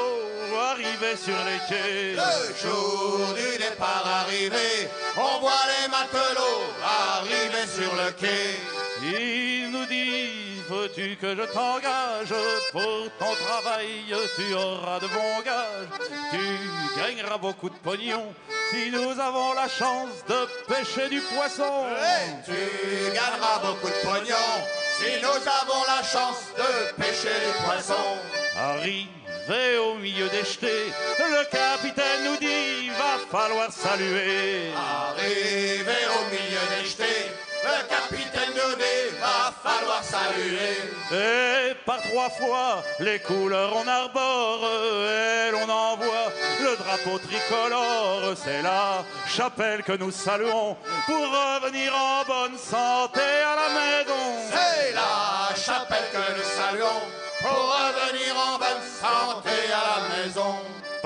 arriver 0.71 1.17
sur 1.17 1.33
les 1.33 1.59
quais. 1.69 2.12
Le 2.12 2.69
jour 2.69 3.35
du 3.35 3.57
départ 3.57 4.05
arrivé, 4.07 4.88
on 5.17 5.41
voit 5.41 5.53
les 5.73 5.88
matelots 5.88 6.65
arriver 6.85 7.67
sur 7.67 7.95
le 7.95 8.11
quai. 8.12 8.59
Ils 9.03 9.71
nous 9.71 9.87
disent, 9.87 10.69
veux-tu 10.69 11.17
que 11.17 11.35
je 11.35 11.50
t'engage 11.50 12.35
pour 12.73 13.09
ton 13.19 13.35
travail, 13.47 14.05
tu 14.37 14.55
auras 14.55 15.00
de 15.00 15.07
bons 15.07 15.43
gages, 15.47 16.11
tu 16.31 17.00
gagneras 17.00 17.38
beaucoup 17.38 17.71
de 17.71 17.76
pognon. 17.76 18.35
Si 18.71 18.91
nous 18.91 19.19
avons 19.19 19.55
la 19.55 19.69
chance 19.69 20.25
de 20.29 20.47
pêcher 20.69 21.09
du 21.09 21.21
poisson, 21.21 21.87
hey, 21.99 22.35
tu 22.45 23.15
gagneras 23.15 23.61
beaucoup 23.62 23.88
de 23.88 24.03
pognon 24.05 24.86
si 24.99 25.21
nous 25.21 25.43
avons 25.61 25.83
la 25.87 26.03
chance 26.03 26.43
de 26.57 27.03
pêcher 27.03 27.35
les 27.45 27.65
poissons. 27.65 28.17
Arrivé 28.57 29.79
au 29.79 29.95
milieu 29.97 30.29
des 30.29 30.45
jetés, 30.45 30.93
le 31.19 31.45
capitaine 31.50 32.25
nous 32.25 32.37
dit 32.38 32.88
va 32.91 33.19
falloir 33.31 33.71
saluer. 33.71 34.71
Arrivé 34.75 35.99
au 36.17 36.25
milieu 36.31 36.65
des 36.73 36.88
jetés, 36.88 37.31
le 37.66 37.88
capitaine 37.88 38.54
dit 38.78 39.16
va 39.20 39.52
falloir 39.62 40.02
saluer. 40.02 40.76
Et 41.12 41.75
par 41.85 42.00
trois 42.02 42.30
fois, 42.30 42.82
les 43.00 43.18
couleurs 43.20 43.73
on 43.75 43.87
arbore 43.88 44.64
et 44.64 45.50
l'on 45.50 45.68
envoie 45.68 46.26
le 46.61 46.76
drapeau 46.76 47.18
tricolore. 47.18 48.35
C'est 48.42 48.62
la 48.62 49.04
chapelle 49.26 49.82
que 49.82 49.92
nous 49.92 50.11
saluons 50.11 50.76
pour 51.06 51.25
revenir 51.40 51.92
en 51.94 52.25
bonne 52.25 52.58
santé 52.58 53.20
à 53.20 53.54
la 53.62 53.68
maison. 53.80 54.25
C'est 54.52 54.92
la 54.94 55.54
chapelle 55.56 56.08
que 56.12 56.38
nous 56.38 56.49
saluons 56.61 57.02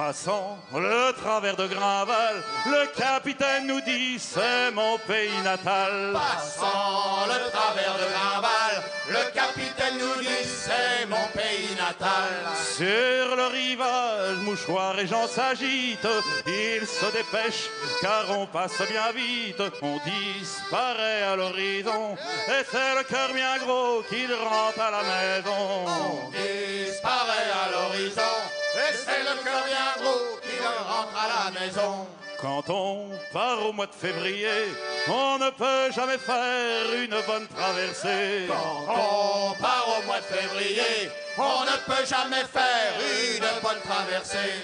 Passant 0.00 0.56
le 0.74 1.12
travers 1.12 1.56
de 1.56 1.66
Grinval, 1.66 2.42
le 2.64 2.86
capitaine 2.98 3.66
nous 3.66 3.82
dit 3.82 4.18
c'est 4.18 4.70
mon 4.72 4.96
pays 4.96 5.42
natal. 5.44 6.14
Passant 6.14 7.26
le 7.26 7.50
travers 7.50 7.96
de 7.98 8.06
Grinval, 8.10 8.82
le 9.10 9.30
capitaine 9.34 9.98
nous 9.98 10.22
dit 10.22 10.42
c'est 10.42 11.04
mon 11.06 11.26
pays 11.34 11.76
natal. 11.76 12.32
Sur 12.78 13.36
le 13.36 13.46
rivage, 13.52 14.38
mouchoirs 14.38 14.98
et 14.98 15.06
gens 15.06 15.28
s'agitent, 15.28 16.08
ils 16.46 16.86
se 16.86 17.04
dépêchent 17.12 17.68
car 18.00 18.24
on 18.30 18.46
passe 18.46 18.80
bien 18.90 19.12
vite, 19.14 19.62
on 19.82 19.98
disparaît 20.08 21.24
à 21.24 21.36
l'horizon 21.36 22.16
et 22.48 22.64
c'est 22.72 22.94
le 22.96 23.04
cœur 23.04 23.34
bien 23.34 23.58
gros 23.58 24.02
qu'il 24.08 24.32
rentre 24.32 24.80
à 24.80 24.90
la 24.92 25.02
maison. 25.02 25.84
On 25.86 26.30
disparaît 26.30 27.50
à 27.52 27.70
l'horizon 27.70 28.59
c'est 28.94 29.20
le 29.20 29.42
cœur 29.44 29.64
bien 29.64 30.02
gros 30.02 30.38
qui 30.42 30.58
rentre 30.60 31.16
à 31.16 31.52
la 31.52 31.60
maison. 31.60 32.06
Quand 32.40 32.70
on 32.70 33.10
part 33.32 33.66
au 33.66 33.72
mois 33.72 33.86
de 33.86 33.94
février, 33.94 34.74
on 35.08 35.38
ne 35.38 35.50
peut 35.50 35.92
jamais 35.94 36.16
faire 36.16 36.94
une 36.94 37.16
bonne 37.26 37.46
traversée. 37.48 38.46
Quand 38.48 38.94
on 38.94 39.60
part 39.60 39.86
au 39.98 40.06
mois 40.06 40.20
de 40.20 40.24
février, 40.24 41.10
on 41.36 41.64
ne 41.64 41.76
peut 41.86 42.06
jamais 42.06 42.44
faire 42.44 42.94
une 43.36 43.60
bonne 43.62 43.80
traversée. 43.82 44.54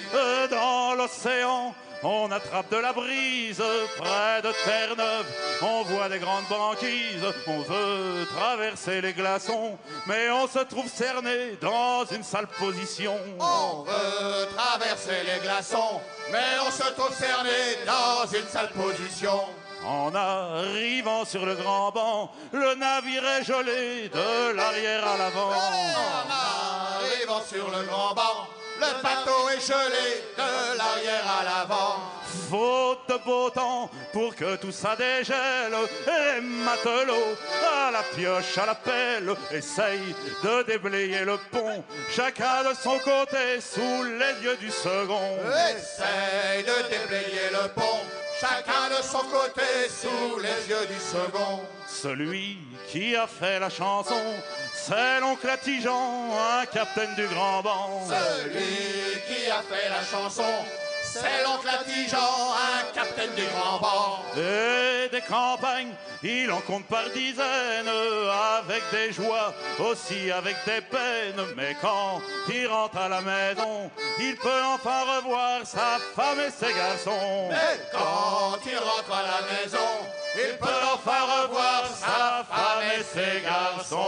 Dans 0.50 0.94
l'océan, 0.94 1.74
on 2.02 2.30
attrape 2.30 2.70
de 2.70 2.76
la 2.76 2.92
brise 2.92 3.62
près 3.96 4.42
de 4.42 4.52
Terre-Neuve. 4.64 5.26
On 5.62 5.82
voit 5.84 6.08
des 6.08 6.18
grandes 6.18 6.46
banquises. 6.48 7.24
On 7.46 7.60
veut 7.60 8.26
traverser 8.36 9.00
les 9.00 9.12
glaçons, 9.12 9.78
mais 10.06 10.30
on 10.30 10.46
se 10.46 10.60
trouve 10.60 10.88
cerné 10.88 11.56
dans 11.60 12.04
une 12.04 12.22
sale 12.22 12.46
position. 12.58 13.18
On 13.38 13.82
veut 13.82 14.48
traverser 14.56 15.22
les 15.24 15.40
glaçons, 15.42 16.00
mais 16.30 16.58
on 16.66 16.70
se 16.70 16.92
trouve 16.92 17.14
cerné 17.14 17.78
dans 17.86 18.26
une 18.26 18.46
sale 18.48 18.70
position. 18.70 19.40
En 19.84 20.12
arrivant 20.14 21.24
sur 21.24 21.46
le 21.46 21.54
grand 21.54 21.92
banc, 21.92 22.32
le 22.52 22.74
navire 22.74 23.24
est 23.24 23.44
gelé 23.44 24.08
de 24.08 24.52
l'arrière 24.52 25.06
à 25.06 25.16
l'avant. 25.16 25.50
En 25.50 27.04
arrivant 27.04 27.42
sur 27.46 27.70
le 27.70 27.84
grand 27.84 28.14
banc, 28.14 28.48
le 28.80 29.02
bateau 29.02 29.48
est 29.50 29.60
gelé 29.60 30.22
de 30.36 30.78
l'arrière 30.78 31.24
à 31.40 31.44
l'avant. 31.44 31.96
Faute 32.50 33.08
de 33.08 33.24
beau 33.24 33.50
temps 33.50 33.90
pour 34.12 34.34
que 34.36 34.56
tout 34.56 34.70
ça 34.70 34.94
dégèle, 34.94 35.74
les 36.06 36.40
matelots 36.40 37.34
à 37.74 37.90
la 37.90 38.02
pioche, 38.14 38.58
à 38.58 38.66
la 38.66 38.74
pelle, 38.74 39.34
essayent 39.50 40.14
de 40.44 40.62
déblayer 40.62 41.24
le 41.24 41.38
pont, 41.50 41.82
chacun 42.14 42.62
de 42.68 42.74
son 42.74 42.98
côté 42.98 43.60
sous 43.60 44.04
les 44.04 44.44
yeux 44.44 44.56
du 44.58 44.70
second. 44.70 45.38
Essaye 45.70 46.62
de 46.62 46.88
déblayer 46.88 47.50
le 47.50 47.68
pont, 47.68 48.00
chacun 48.40 48.88
de 48.90 49.02
son 49.02 49.18
côté 49.18 49.88
sous 49.88 50.38
les 50.38 50.68
yeux 50.68 50.86
du 50.86 51.00
second. 51.00 51.60
Celui 51.88 52.58
qui 52.88 53.16
a 53.16 53.26
fait 53.26 53.58
la 53.58 53.70
chanson, 53.70 54.20
c'est 54.74 55.20
l'oncle 55.20 55.48
Atijan, 55.48 56.30
un 56.60 56.66
capitaine 56.66 57.14
du 57.14 57.26
grand 57.28 57.62
banc. 57.62 58.06
Celui 58.08 59.20
qui 59.26 59.50
a 59.50 59.62
fait 59.62 59.88
la 59.88 60.04
chanson, 60.04 60.42
C'est 61.20 61.42
l'oncle 61.44 61.68
intelligent, 61.68 62.54
un 62.54 62.92
capitaine 62.92 63.34
du 63.34 63.44
grand 63.46 63.78
bord. 63.78 64.24
Et 64.36 65.08
des 65.08 65.22
campagnes, 65.22 65.92
il 66.22 66.50
en 66.50 66.60
compte 66.60 66.86
par 66.86 67.08
dizaines, 67.14 67.88
avec 68.58 68.82
des 68.90 69.12
joies, 69.12 69.54
aussi 69.78 70.30
avec 70.30 70.56
des 70.66 70.80
peines. 70.82 71.40
Mais 71.56 71.74
quand 71.80 72.20
il 72.48 72.66
rentre 72.66 72.98
à 72.98 73.08
la 73.08 73.20
maison, 73.20 73.90
il 74.18 74.36
peut 74.36 74.62
enfin 74.74 75.04
revoir 75.16 75.60
sa 75.64 75.98
femme 76.14 76.40
et 76.46 76.50
ses 76.50 76.74
garçons. 76.74 77.50
Et 77.50 77.80
quand 77.92 78.58
il 78.66 78.78
rentre 78.78 79.12
à 79.12 79.22
la 79.22 79.40
maison, 79.52 79.88
il 80.34 80.58
peut 80.58 80.84
enfin 80.92 81.22
revoir 81.42 81.86
sa 81.86 82.44
femme 82.44 82.82
et 82.98 83.02
ses 83.02 83.40
garçons. 83.40 84.06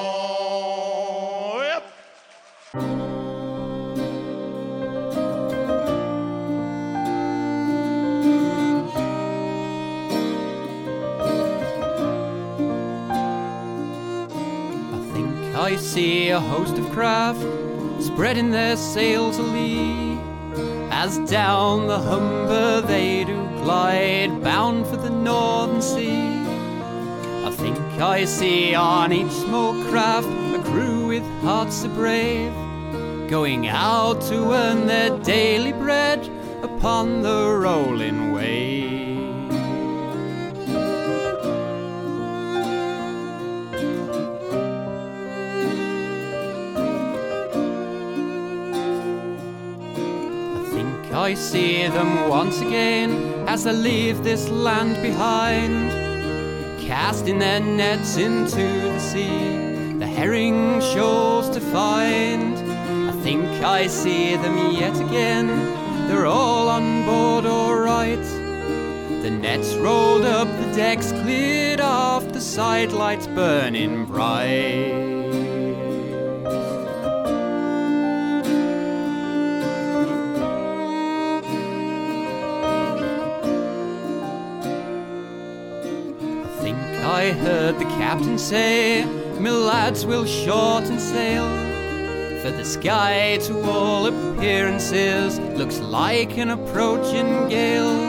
Yep. 2.74 3.17
See 15.98 16.28
a 16.28 16.38
host 16.38 16.78
of 16.78 16.88
craft 16.92 17.40
spreading 18.00 18.50
their 18.52 18.76
sails 18.76 19.36
alee 19.36 20.16
as 20.92 21.18
down 21.28 21.88
the 21.88 21.98
Humber 21.98 22.82
they 22.82 23.24
do 23.24 23.34
glide 23.64 24.40
bound 24.40 24.86
for 24.86 24.96
the 24.96 25.10
northern 25.10 25.82
sea. 25.82 26.28
I 27.48 27.50
think 27.50 27.76
I 28.00 28.26
see 28.26 28.76
on 28.76 29.12
each 29.12 29.32
small 29.32 29.72
craft 29.90 30.28
a 30.58 30.62
crew 30.70 31.08
with 31.08 31.26
hearts 31.42 31.78
so 31.82 31.88
brave 31.88 32.52
going 33.28 33.66
out 33.66 34.20
to 34.30 34.52
earn 34.52 34.86
their 34.86 35.10
daily 35.24 35.72
bread 35.72 36.20
upon 36.62 37.22
the 37.22 37.40
rolling 37.66 38.30
wave. 38.32 38.87
I 51.28 51.34
see 51.34 51.86
them 51.86 52.30
once 52.30 52.62
again 52.62 53.46
as 53.46 53.64
they 53.64 53.74
leave 53.74 54.24
this 54.24 54.48
land 54.48 54.94
behind, 55.02 55.90
casting 56.80 57.38
their 57.38 57.60
nets 57.60 58.16
into 58.16 58.56
the 58.56 58.98
sea, 58.98 59.92
the 59.98 60.06
herring 60.06 60.80
shoals 60.80 61.50
to 61.50 61.60
find. 61.60 62.56
I 63.10 63.12
think 63.20 63.44
I 63.62 63.88
see 63.88 64.36
them 64.36 64.72
yet 64.72 64.98
again, 64.98 65.48
they're 66.08 66.24
all 66.24 66.66
on 66.70 67.04
board 67.04 67.44
alright. 67.44 68.24
The 69.22 69.30
nets 69.30 69.74
rolled 69.74 70.24
up, 70.24 70.48
the 70.48 70.72
decks 70.74 71.12
cleared 71.12 71.82
off, 71.82 72.26
the 72.32 72.40
side 72.40 72.92
lights 72.92 73.26
burning 73.26 74.06
bright. 74.06 75.17
I 87.28 87.32
heard 87.32 87.78
the 87.78 87.84
captain 88.00 88.38
say, 88.38 89.04
My 89.38 89.50
lads 89.50 90.06
will 90.06 90.24
shorten 90.24 90.98
sail. 90.98 91.46
For 92.40 92.50
the 92.50 92.64
sky, 92.64 93.36
to 93.42 93.70
all 93.70 94.06
appearances, 94.06 95.38
looks 95.38 95.78
like 95.78 96.38
an 96.38 96.48
approaching 96.48 97.50
gale. 97.50 98.00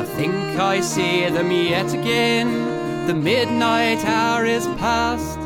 I 0.00 0.04
think 0.16 0.34
I 0.58 0.80
see 0.80 1.28
them 1.28 1.52
yet 1.52 1.94
again. 1.94 3.06
The 3.06 3.14
midnight 3.14 4.04
hour 4.04 4.44
is 4.44 4.66
past. 4.82 5.38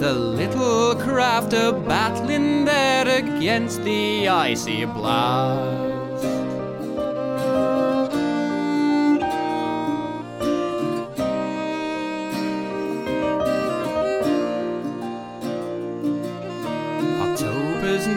The 0.00 0.12
little 0.12 0.96
craft 0.96 1.54
are 1.54 1.72
battling 1.72 2.64
there 2.64 3.06
against 3.06 3.84
the 3.84 4.26
icy 4.26 4.84
blast. 4.84 5.71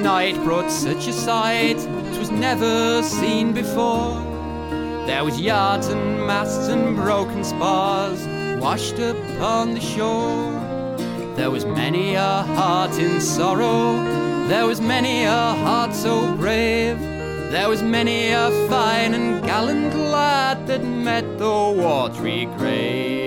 Night 0.06 0.36
brought 0.44 0.70
such 0.70 1.08
a 1.08 1.14
sight, 1.14 1.80
'twas 2.14 2.30
never 2.30 3.02
seen 3.02 3.54
before. 3.54 4.14
There 5.08 5.24
was 5.24 5.42
yards 5.42 5.88
and 5.88 6.28
masts 6.28 6.68
and 6.68 6.96
broken 6.96 7.44
spars 7.44 8.20
washed 8.62 9.00
upon 9.00 9.74
the 9.74 9.82
shore. 9.82 10.52
There 11.36 11.50
was 11.50 11.66
many 11.66 12.14
a 12.14 12.44
heart 12.58 12.96
in 13.00 13.20
sorrow, 13.20 13.84
there 14.48 14.68
was 14.68 14.80
many 14.80 15.24
a 15.24 15.44
heart 15.66 15.94
so 15.96 16.14
brave. 16.44 17.00
There 17.56 17.68
was 17.68 17.82
many 17.82 18.20
a 18.30 18.52
fine 18.70 19.16
and 19.16 19.44
gallant 19.44 19.96
lad 20.14 20.68
that 20.68 20.84
met 20.84 21.26
the 21.40 21.58
watery 21.84 22.46
grave. 22.58 23.25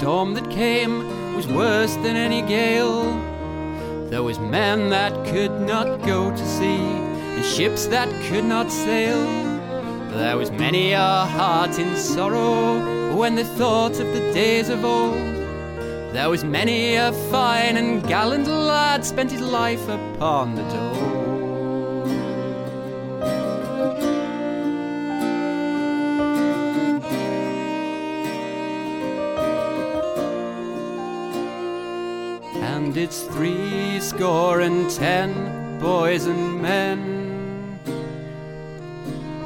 Storm 0.00 0.32
that 0.32 0.48
came 0.48 1.36
was 1.36 1.46
worse 1.46 1.94
than 1.96 2.16
any 2.16 2.40
gale. 2.40 3.02
There 4.08 4.22
was 4.22 4.38
men 4.38 4.88
that 4.88 5.12
could 5.26 5.60
not 5.60 6.00
go 6.06 6.30
to 6.30 6.46
sea, 6.56 6.80
and 7.34 7.44
ships 7.44 7.84
that 7.88 8.08
could 8.24 8.46
not 8.46 8.72
sail. 8.72 9.22
There 10.16 10.38
was 10.38 10.50
many 10.50 10.92
a 10.92 11.26
heart 11.36 11.78
in 11.78 11.94
sorrow 11.96 13.14
when 13.14 13.34
they 13.34 13.44
thought 13.44 14.00
of 14.00 14.06
the 14.14 14.32
days 14.32 14.70
of 14.70 14.86
old. 14.86 15.18
There 16.14 16.30
was 16.30 16.44
many 16.44 16.94
a 16.94 17.12
fine 17.30 17.76
and 17.76 18.02
gallant 18.08 18.46
lad 18.46 19.04
spent 19.04 19.30
his 19.30 19.42
life 19.42 19.86
upon 19.86 20.54
the 20.54 20.62
dole. 20.62 21.19
And 32.90 32.98
it's 32.98 33.22
three 33.22 34.00
score 34.00 34.58
and 34.58 34.90
ten 34.90 35.78
boys 35.78 36.26
and 36.26 36.60
men 36.60 37.78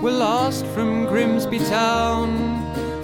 were 0.00 0.10
lost 0.10 0.64
from 0.68 1.04
Grimsby 1.04 1.58
town, 1.58 2.30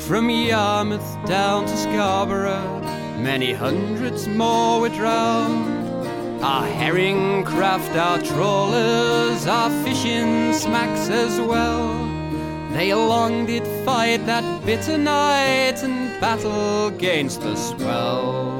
from 0.00 0.30
Yarmouth 0.30 1.26
down 1.26 1.66
to 1.66 1.76
Scarborough. 1.76 2.80
Many 3.18 3.52
hundreds 3.52 4.26
more 4.28 4.80
were 4.80 4.88
drowned. 4.88 6.42
Our 6.42 6.66
herring 6.66 7.44
craft, 7.44 7.94
our 7.94 8.18
trawlers, 8.22 9.46
our 9.46 9.68
fishing 9.84 10.54
smacks 10.54 11.10
as 11.10 11.38
well. 11.38 11.86
They 12.72 12.94
long 12.94 13.44
did 13.44 13.66
fight 13.84 14.24
that 14.24 14.64
bitter 14.64 14.96
night 14.96 15.82
and 15.82 16.18
battle 16.18 16.86
against 16.86 17.42
the 17.42 17.56
swell. 17.56 18.59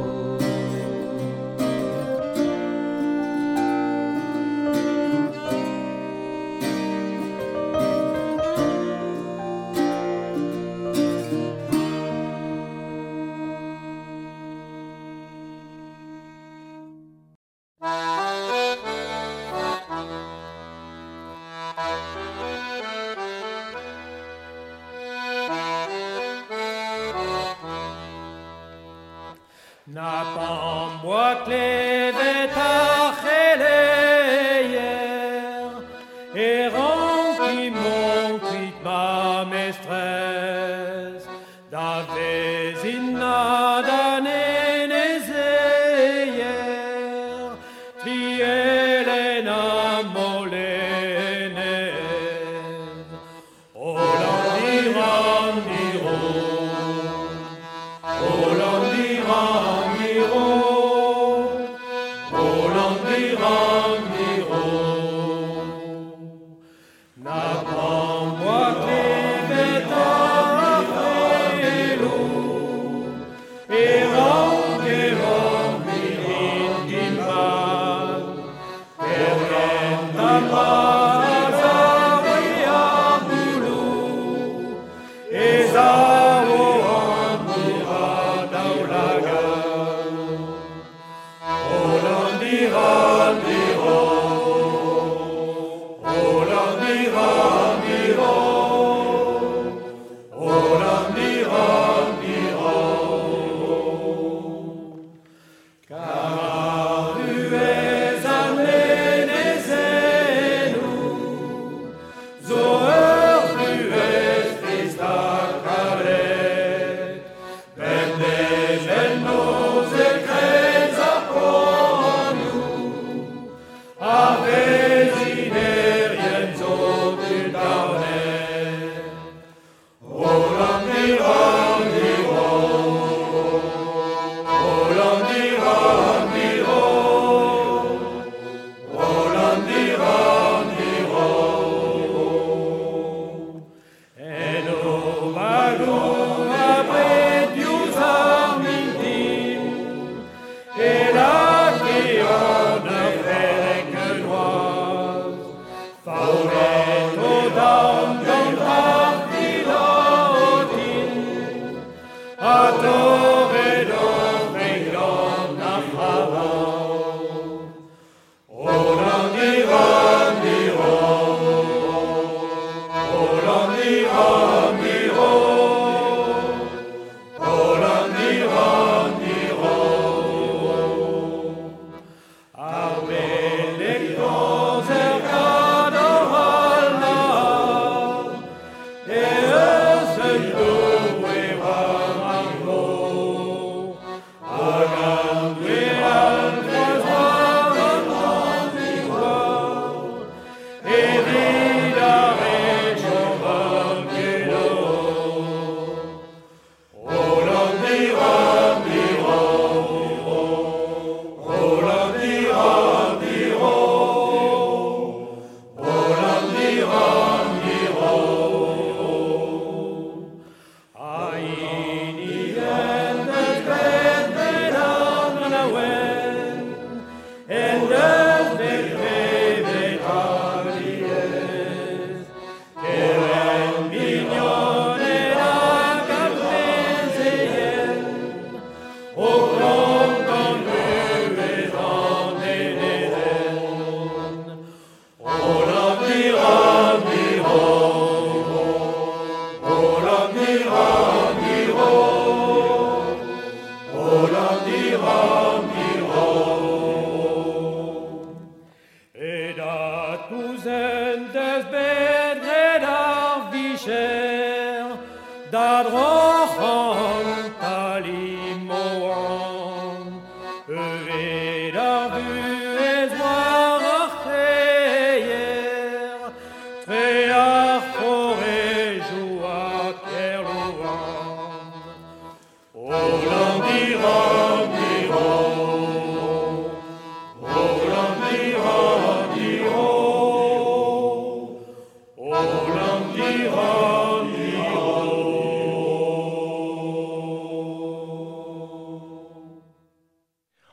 Napam 29.95 31.03
boak 31.03 31.47
levet 31.49 32.30
acheleyer 32.30 32.30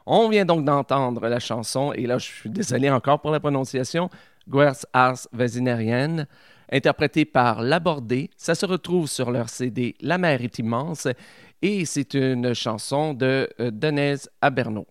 On 0.09 0.29
vient 0.29 0.45
donc 0.45 0.63
d'entendre 0.63 1.27
la 1.27 1.39
chanson, 1.39 1.91
et 1.91 2.07
là 2.07 2.17
je 2.17 2.25
suis 2.25 2.49
désolé 2.49 2.89
encore 2.89 3.19
pour 3.19 3.29
la 3.29 3.41
prononciation, 3.41 4.09
Guers 4.49 4.85
Ars 4.93 5.27
interprétée 6.71 7.25
par 7.25 7.61
Labordé. 7.61 8.29
Ça 8.37 8.55
se 8.55 8.65
retrouve 8.65 9.07
sur 9.07 9.31
leur 9.31 9.49
CD 9.49 9.95
La 9.99 10.17
mer 10.17 10.41
est 10.41 10.59
immense, 10.59 11.09
et 11.61 11.83
c'est 11.83 12.13
une 12.13 12.53
chanson 12.53 13.13
de 13.13 13.49
euh, 13.59 13.69
Denise 13.69 14.29
Aberno. 14.41 14.87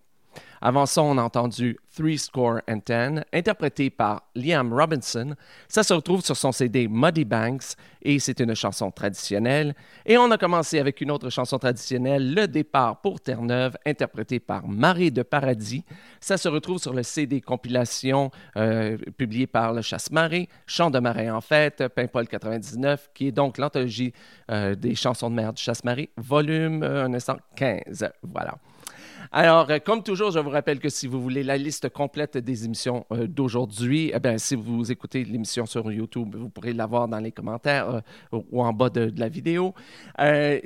Avant 0.61 0.85
ça, 0.85 1.03
on 1.03 1.17
a 1.17 1.21
entendu 1.21 1.77
Three 1.95 2.17
Score 2.17 2.61
and 2.69 2.79
Ten, 2.81 3.25
interprété 3.33 3.89
par 3.89 4.23
Liam 4.35 4.71
Robinson. 4.73 5.35
Ça 5.67 5.83
se 5.83 5.93
retrouve 5.93 6.23
sur 6.23 6.37
son 6.37 6.51
CD 6.51 6.87
Muddy 6.87 7.25
Banks 7.25 7.75
et 8.01 8.19
c'est 8.19 8.39
une 8.39 8.53
chanson 8.55 8.91
traditionnelle. 8.91 9.75
Et 10.05 10.17
on 10.17 10.29
a 10.31 10.37
commencé 10.37 10.79
avec 10.79 11.01
une 11.01 11.11
autre 11.11 11.29
chanson 11.29 11.57
traditionnelle, 11.57 12.33
Le 12.33 12.47
départ 12.47 13.01
pour 13.01 13.19
Terre-Neuve, 13.19 13.77
interprété 13.85 14.39
par 14.39 14.67
Marie 14.67 15.11
de 15.11 15.23
Paradis. 15.23 15.83
Ça 16.19 16.37
se 16.37 16.47
retrouve 16.47 16.79
sur 16.79 16.93
le 16.93 17.03
CD 17.03 17.41
compilation 17.41 18.31
euh, 18.55 18.97
publié 19.17 19.47
par 19.47 19.73
le 19.73 19.81
Chasse-Marée, 19.81 20.49
Chant 20.65 20.91
de 20.91 20.99
marais 20.99 21.29
en 21.29 21.41
fête, 21.41 21.87
Paimpol 21.89 22.27
99, 22.27 23.09
qui 23.13 23.27
est 23.27 23.31
donc 23.31 23.57
l'anthologie 23.57 24.13
euh, 24.51 24.75
des 24.75 24.95
chansons 24.95 25.29
de 25.29 25.35
mer 25.35 25.53
du 25.53 25.61
Chasse-Marée, 25.61 26.09
volume 26.17 26.79
1915. 26.79 28.03
Euh, 28.03 28.09
voilà. 28.23 28.55
Alors, 29.31 29.69
euh, 29.69 29.79
comme 29.83 30.03
toujours, 30.03 30.31
je 30.31 30.39
vous 30.39 30.49
rappelle 30.49 30.79
que 30.79 30.89
si 30.89 31.07
vous 31.07 31.21
voulez 31.21 31.43
la 31.43 31.57
liste 31.57 31.89
complète 31.89 32.37
des 32.37 32.65
émissions 32.65 33.05
euh, 33.11 33.27
d'aujourd'hui, 33.27 34.11
eh 34.13 34.19
bien, 34.19 34.37
si 34.37 34.55
vous 34.55 34.91
écoutez 34.91 35.23
l'émission 35.23 35.65
sur 35.65 35.91
YouTube, 35.91 36.35
vous 36.35 36.49
pourrez 36.49 36.73
l'avoir 36.73 37.07
dans 37.07 37.19
les 37.19 37.31
commentaires 37.31 38.01
euh, 38.33 38.39
ou 38.51 38.61
en 38.63 38.71
bas 38.73 38.89
de, 38.89 39.11
la 39.17 39.29
vidéo. 39.29 39.73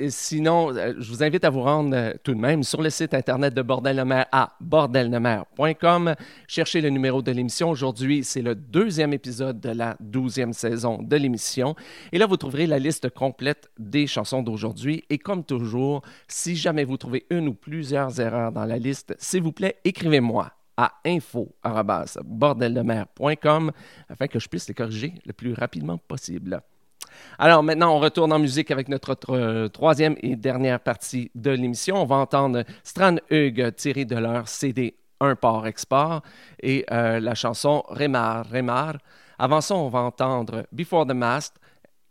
sinon, 0.09 0.73
je 0.73 1.09
vous 1.09 1.23
invite 1.23 1.45
à 1.45 1.49
vous 1.49 1.61
rendre 1.61 2.13
tout 2.23 2.33
de 2.33 2.39
même 2.39 2.63
sur 2.63 2.81
le 2.81 2.89
site 2.89 3.13
internet 3.13 3.53
de 3.53 3.61
Bordel 3.61 3.97
de 3.97 4.03
mer 4.03 4.25
à 4.31 4.49
bordellemer.com. 4.59 6.15
Cherchez 6.47 6.81
le 6.81 6.89
numéro 6.89 7.21
de 7.21 7.31
l'émission. 7.31 7.69
Aujourd'hui, 7.69 8.23
c'est 8.23 8.41
le 8.41 8.55
deuxième 8.55 9.13
épisode 9.13 9.59
de 9.59 9.69
la 9.69 9.95
douzième 9.99 10.53
saison 10.53 11.01
de 11.01 11.15
l'émission. 11.15 11.75
Et 12.11 12.17
là, 12.17 12.25
vous 12.25 12.37
trouverez 12.37 12.67
la 12.67 12.79
liste 12.79 13.09
complète 13.09 13.69
des 13.79 14.07
chansons 14.07 14.41
d'aujourd'hui. 14.41 15.03
Et 15.09 15.17
comme 15.17 15.43
toujours, 15.43 16.01
si 16.27 16.55
jamais 16.55 16.83
vous 16.83 16.97
trouvez 16.97 17.25
une 17.29 17.47
ou 17.47 17.53
plusieurs 17.53 18.19
erreurs 18.19 18.50
dans 18.51 18.65
la 18.65 18.77
liste, 18.77 19.15
s'il 19.19 19.43
vous 19.43 19.51
plaît, 19.51 19.77
écrivez-moi 19.83 20.51
à 20.77 20.93
info.bordeldemer.com 21.05 23.71
afin 24.09 24.27
que 24.27 24.39
je 24.39 24.47
puisse 24.47 24.67
les 24.67 24.73
corriger 24.73 25.13
le 25.25 25.33
plus 25.33 25.53
rapidement 25.53 25.97
possible. 25.97 26.61
Alors 27.37 27.63
maintenant, 27.63 27.95
on 27.95 27.99
retourne 27.99 28.31
en 28.31 28.39
musique 28.39 28.71
avec 28.71 28.87
notre 28.87 29.17
euh, 29.29 29.67
troisième 29.67 30.15
et 30.21 30.35
dernière 30.35 30.79
partie 30.79 31.29
de 31.35 31.51
l'émission. 31.51 32.01
On 32.01 32.05
va 32.05 32.15
entendre 32.15 32.63
Strand 32.83 33.17
Hug 33.29 33.75
tiré 33.75 34.05
de 34.05 34.15
leur 34.15 34.47
CD 34.47 34.95
Un 35.19 35.35
port 35.35 35.67
export 35.67 36.21
et 36.61 36.85
euh, 36.91 37.19
la 37.19 37.35
chanson 37.35 37.83
Remar 37.87 38.49
Remar. 38.49 38.97
Avant 39.37 39.61
ça, 39.61 39.75
on 39.75 39.89
va 39.89 39.99
entendre 39.99 40.65
Before 40.71 41.05
the 41.05 41.13
Mast 41.13 41.59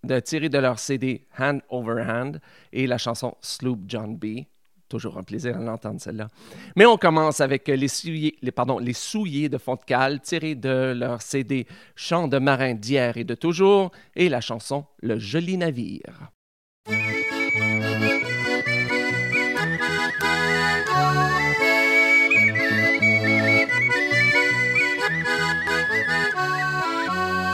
de, 0.03 0.18
tiré 0.20 0.48
de 0.48 0.59
leur 0.59 0.79
CD 0.79 1.26
Hand 1.38 1.62
Over 1.68 2.03
Hand 2.03 2.40
et 2.72 2.87
la 2.87 2.98
chanson 2.98 3.35
Sloop 3.40 3.81
John 3.87 4.16
B. 4.16 4.44
Toujours 4.90 5.16
un 5.18 5.22
plaisir 5.22 5.57
à 5.57 5.61
l'entendre, 5.61 6.00
celle-là. 6.00 6.26
Mais 6.74 6.85
on 6.85 6.96
commence 6.96 7.40
avec 7.40 7.68
les 7.68 7.87
souliers, 7.87 8.37
les, 8.42 8.92
souliers 8.92 9.48
de 9.48 9.57
fond 9.57 9.79
tirés 10.20 10.57
de 10.57 10.92
leur 10.96 11.22
CD 11.22 11.68
Chants 11.94 12.26
de 12.26 12.38
marin 12.38 12.74
d'hier 12.74 13.16
et 13.16 13.22
de 13.22 13.37
toujours 13.37 13.92
et 14.16 14.29
la 14.29 14.40
chanson 14.40 14.85
Le 15.00 15.16
joli 15.16 15.57
navire. 15.57 16.33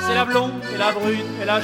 C'est 0.07 0.15
la 0.15 0.25
blonde 0.25 0.53
et 0.75 0.79
la 0.79 0.93
brune 0.93 1.27
et 1.43 1.45
la 1.45 1.61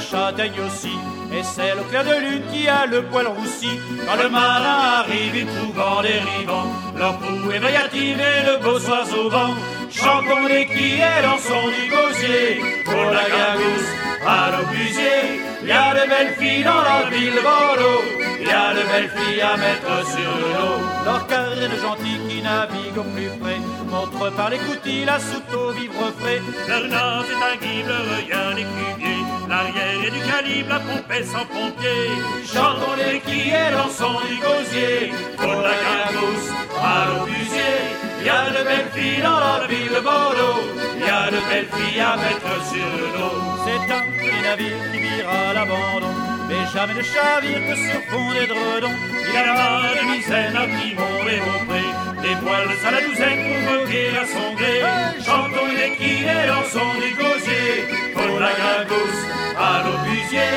aussi 0.63 1.12
et 1.35 1.43
c'est 1.43 1.75
le 1.75 1.83
clair 1.89 2.03
de 2.03 2.15
lune 2.25 2.43
qui 2.51 2.67
a 2.67 2.85
le 2.85 3.03
poil 3.03 3.27
roussi. 3.27 3.69
Quand 4.05 4.21
le 4.21 4.29
marin 4.29 4.99
arrive, 4.99 5.35
il 5.35 5.47
trouve 5.47 5.79
en 5.79 6.01
dérivant 6.01 6.67
leur 6.97 7.17
proue 7.17 7.51
éveilllative 7.51 8.19
et 8.19 8.45
le 8.49 8.57
beau 8.63 8.79
soir 8.79 9.05
au 9.19 9.29
vent. 9.29 9.53
Chantons 9.91 10.47
les 10.47 10.65
qui 10.65 10.93
est 11.09 11.21
dans 11.23 11.41
son 11.49 11.63
gosier, 11.93 12.61
pour 12.85 13.05
la 13.17 13.25
gagousse 13.35 13.91
à 14.25 14.51
l'obusier. 14.51 15.19
Il 15.61 15.69
y 15.69 15.71
a 15.71 15.93
de 15.93 16.09
belles 16.09 16.35
filles 16.39 16.63
dans 16.63 16.83
la 16.89 17.09
ville 17.09 17.33
de 17.33 17.41
Bordeaux, 17.41 18.03
il 18.41 18.47
y 18.47 18.51
a 18.51 18.73
de 18.73 18.83
belles 18.91 19.11
filles 19.15 19.41
à 19.41 19.55
mettre 19.57 20.07
sur 20.13 20.31
l'eau. 20.41 20.75
Leur 21.63 21.71
carré 21.71 21.81
gentils 21.81 22.19
qui 22.27 22.41
naviguent 22.41 22.97
au 22.97 23.03
plus 23.03 23.29
près, 23.39 23.59
montre 23.89 24.35
par 24.35 24.49
les 24.49 24.57
coutilles 24.57 25.05
la 25.05 25.17
soute 25.17 25.53
au 25.53 25.71
vivre 25.71 26.11
frais. 26.19 26.41
Leur 26.67 26.87
nage 26.89 27.27
est 27.31 27.43
un 27.51 27.55
guide, 27.55 27.93
rien 28.19 28.53
n'est 28.55 28.67
cuvier, 28.75 29.17
l'arrière 29.47 30.05
est 30.05 30.11
du 30.11 30.19
calibre, 30.29 30.69
la 30.69 30.79
pompe 30.79 31.11
est 31.11 31.23
sans 31.23 31.45
pompier. 31.45 32.11
Chantons 32.45 32.95
les 32.97 33.19
qui 33.21 33.49
est 33.49 33.71
dans 33.71 33.89
son 33.89 34.13
gosier, 34.43 35.13
pour 35.37 35.61
la 35.61 35.75
gagousse 35.83 36.49
à 36.81 37.05
l'obusier. 37.07 37.75
Il 38.19 38.25
y 38.25 38.29
a 38.29 38.49
de 38.49 38.63
belles 38.67 38.91
filles 38.93 39.21
dans 39.21 39.39
la 39.39 39.67
ville 39.67 39.89
de 39.95 40.01
Bordeaux, 40.01 40.63
il 40.97 41.05
y 41.05 41.09
a 41.09 41.31
de 41.31 41.39
belles 41.49 41.69
filles 41.75 42.01
à 42.01 42.17
mettre 42.17 42.53
sur 42.67 42.91
l'eau. 43.15 43.35
C'est 43.63 43.93
un 43.93 44.41
navire 44.43 44.91
qui 44.91 44.99
vire 44.99 45.29
à 45.29 45.53
l'abandon 45.53 46.22
mais 46.47 46.65
jamais 46.73 46.93
de 46.93 47.01
chavire 47.01 47.61
que 47.67 47.75
sur 47.75 48.01
fond 48.09 48.31
d'édredon. 48.33 48.93
Il 49.29 49.37
a 49.37 49.45
la 49.45 49.53
main 49.53 49.93
de 49.97 50.03
misaine 50.11 50.55
à 50.55 50.65
Timon 50.65 51.15
et 51.27 51.63
des 52.23 52.35
poils 52.41 52.71
à 52.87 52.91
la 52.91 53.01
douzaine 53.01 53.41
pour 53.47 53.61
moquer 53.71 54.07
à 54.21 54.25
son 54.25 54.53
gré. 54.59 54.75
Chantons 55.25 55.71
les 55.79 55.93
dans 56.47 56.65
son 56.73 56.89
du 57.03 57.11
gosier, 57.19 57.73
pour 58.13 58.39
la 58.39 58.51
gagousse 58.61 59.23
à 59.57 59.83
l'obusier. 59.83 60.53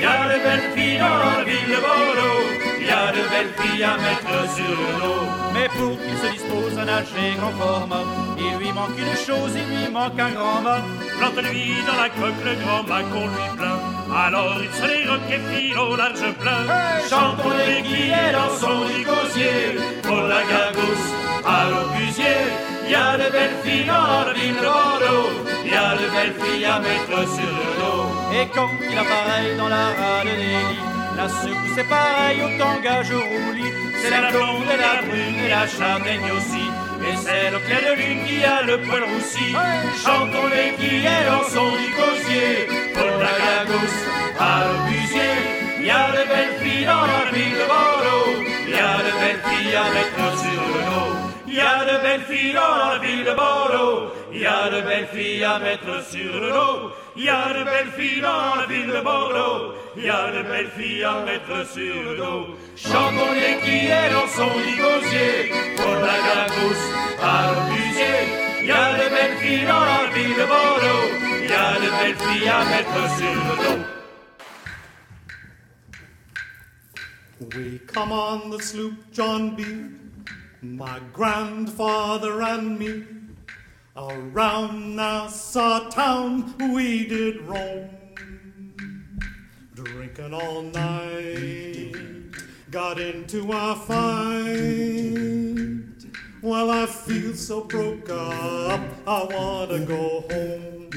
Y 0.00 0.04
a 0.04 0.28
de 0.32 0.38
belles 0.44 0.70
filles 0.76 0.98
dans 0.98 1.18
la 1.24 1.44
ville 1.44 1.68
de 1.74 1.80
Bordeaux, 1.86 2.37
belles 3.38 3.54
filles 3.58 3.84
à 3.84 3.96
mettre 3.96 4.54
sur 4.54 4.64
le 4.64 5.00
dos. 5.00 5.26
Mais 5.54 5.68
pour 5.68 5.96
qu'il 6.00 6.16
se 6.22 6.28
dispose 6.32 6.78
à 6.78 6.84
nager 6.84 7.36
grand 7.38 7.52
format, 7.52 8.04
il 8.38 8.58
lui 8.58 8.72
manque 8.72 8.98
une 8.98 9.16
chose, 9.26 9.52
il 9.54 9.68
lui 9.76 9.92
manque 9.92 10.18
un 10.18 10.30
grand 10.30 10.60
mât. 10.62 10.82
Plante-lui 11.18 11.74
dans 11.86 11.98
la 12.02 12.08
coque 12.08 12.42
le 12.44 12.54
grand 12.62 12.82
mât 12.90 13.04
qu'on 13.10 13.26
lui 13.34 13.48
plaint. 13.56 13.80
Alors 14.24 14.56
il 14.62 14.72
se 14.78 14.86
les 14.86 15.34
et 15.34 15.40
file 15.48 15.78
au 15.78 15.96
large 15.96 16.28
plein. 16.40 16.62
Chantons 17.08 17.56
les 17.58 17.82
est 18.22 18.32
dans 18.32 18.54
son 18.62 18.78
gosier, 19.08 19.78
pour 20.02 20.22
la 20.32 20.42
gagousse 20.50 21.08
à 21.44 21.58
l'obusier. 21.70 22.38
Y 22.88 22.94
a 22.94 23.18
de 23.18 23.30
belles 23.30 23.58
filles 23.62 23.84
dans 23.84 24.24
la 24.26 24.32
ville 24.32 24.54
de 24.54 24.64
Bordeaux, 24.64 25.28
y 25.64 25.74
a 25.74 25.92
de 26.00 26.08
belles 26.14 26.36
filles 26.40 26.64
à 26.64 26.78
mettre 26.80 27.18
sur 27.36 27.52
le 27.60 27.70
dos. 27.80 28.08
Et 28.32 28.46
quand 28.54 28.70
il 28.90 28.98
apparaît 28.98 29.56
dans 29.58 29.68
la 29.68 29.88
rade 29.98 30.24
des 30.24 30.36
lits, 30.36 30.87
la 31.18 31.28
secousse 31.28 31.78
est 31.82 31.90
pareille 31.98 32.40
au 32.46 32.50
tangage 32.62 33.10
au 33.10 33.20
roulis. 33.20 33.74
C'est 34.00 34.10
la 34.10 34.30
blonde 34.30 34.70
et 34.74 34.80
la 34.86 34.94
brune 35.02 35.40
et 35.46 35.50
la 35.56 35.66
châtaigne 35.66 36.30
aussi. 36.38 36.66
Et 37.08 37.16
c'est 37.24 37.50
le 37.54 37.58
clair 37.66 37.82
de 37.88 37.94
lune 38.00 38.22
qui 38.26 38.38
a 38.44 38.62
le 38.62 38.76
poil 38.86 39.02
roussi. 39.10 39.48
Chantons 40.04 40.48
les 40.54 40.70
est 41.14 41.24
dans 41.30 41.46
son 41.54 41.70
gosier, 41.98 42.52
pour 42.96 43.14
la 43.26 43.34
gagousse 43.42 44.00
à 44.38 44.52
l'obusier. 44.66 45.34
Y 45.88 45.90
a 45.90 46.06
de 46.16 46.24
belles 46.32 46.56
filles 46.62 46.86
dans 46.92 47.06
la 47.12 47.24
ville 47.34 47.56
de 47.60 47.66
Bordeaux, 47.72 48.30
y 48.76 48.78
a 48.90 48.96
de 49.06 49.12
belles 49.20 49.44
filles 49.48 49.76
à 49.84 49.86
mettre 49.96 50.26
sur 50.42 50.62
le 50.74 50.82
dos. 50.90 51.12
Y 51.48 51.60
a 51.60 51.78
de 51.90 51.96
belles 52.04 52.26
filles 52.30 52.54
dans 52.60 52.76
la 52.90 52.98
ville 53.04 53.24
de 53.24 53.34
Bordeaux, 53.42 54.12
y 54.32 54.46
a 54.46 54.70
de 54.70 54.80
belles 54.82 55.08
filles 55.08 55.44
à 55.44 55.58
mettre 55.58 56.04
sur 56.10 56.32
le 56.40 56.50
dos. 56.50 56.92
Y 57.16 57.28
a 57.28 57.52
de 57.52 57.64
belles 57.64 57.92
filles 57.96 58.20
dans 58.20 58.54
la 58.56 58.66
ville 58.66 58.86
de 58.86 59.00
Bordeaux, 59.00 59.74
y 59.96 60.08
a 60.08 60.30
de 60.30 60.42
belles 60.42 61.04
à 61.04 61.24
mettre 61.24 61.66
sur 61.72 62.02
le 62.02 62.16
dos. 62.16 62.46
Qui 63.64 63.86
est 63.86 64.10
dans 64.12 64.28
son 64.28 64.52
gosier, 64.82 65.52
pour 65.76 65.94
la 65.94 66.18
gagousse 66.28 66.88
à 67.20 67.52
l'obusier. 67.52 68.18
Y 68.64 68.70
a 68.70 68.92
de 68.94 69.08
belles 69.14 69.66
dans 69.66 69.84
la 69.92 70.06
ville 70.14 70.36
de 70.36 70.46
Bordeaux, 70.46 71.06
y 71.42 71.52
a 71.52 71.74
de 71.84 71.90
belles 71.98 72.48
à 72.48 72.64
mettre 72.64 73.02
sur 73.16 73.34
le. 73.34 73.98
We 77.40 77.78
come 77.86 78.10
on 78.10 78.50
the 78.50 78.60
sloop 78.60 78.94
John 79.12 79.54
B. 79.54 79.62
My 80.60 80.98
grandfather 81.12 82.42
and 82.42 82.78
me. 82.78 83.17
Around 83.98 84.94
Nassau 84.94 85.88
town 85.88 86.54
we 86.72 87.04
did 87.08 87.40
roam. 87.40 87.90
Drinking 89.74 90.32
all 90.32 90.62
night. 90.62 91.96
Got 92.70 93.00
into 93.00 93.50
a 93.50 93.74
fight. 93.74 94.78
Well, 96.40 96.70
I 96.70 96.86
feel 96.86 97.34
so 97.34 97.64
broke 97.64 98.08
up. 98.08 98.80
I 99.04 99.24
wanna 99.24 99.84
go 99.84 100.20
home. 100.30 100.90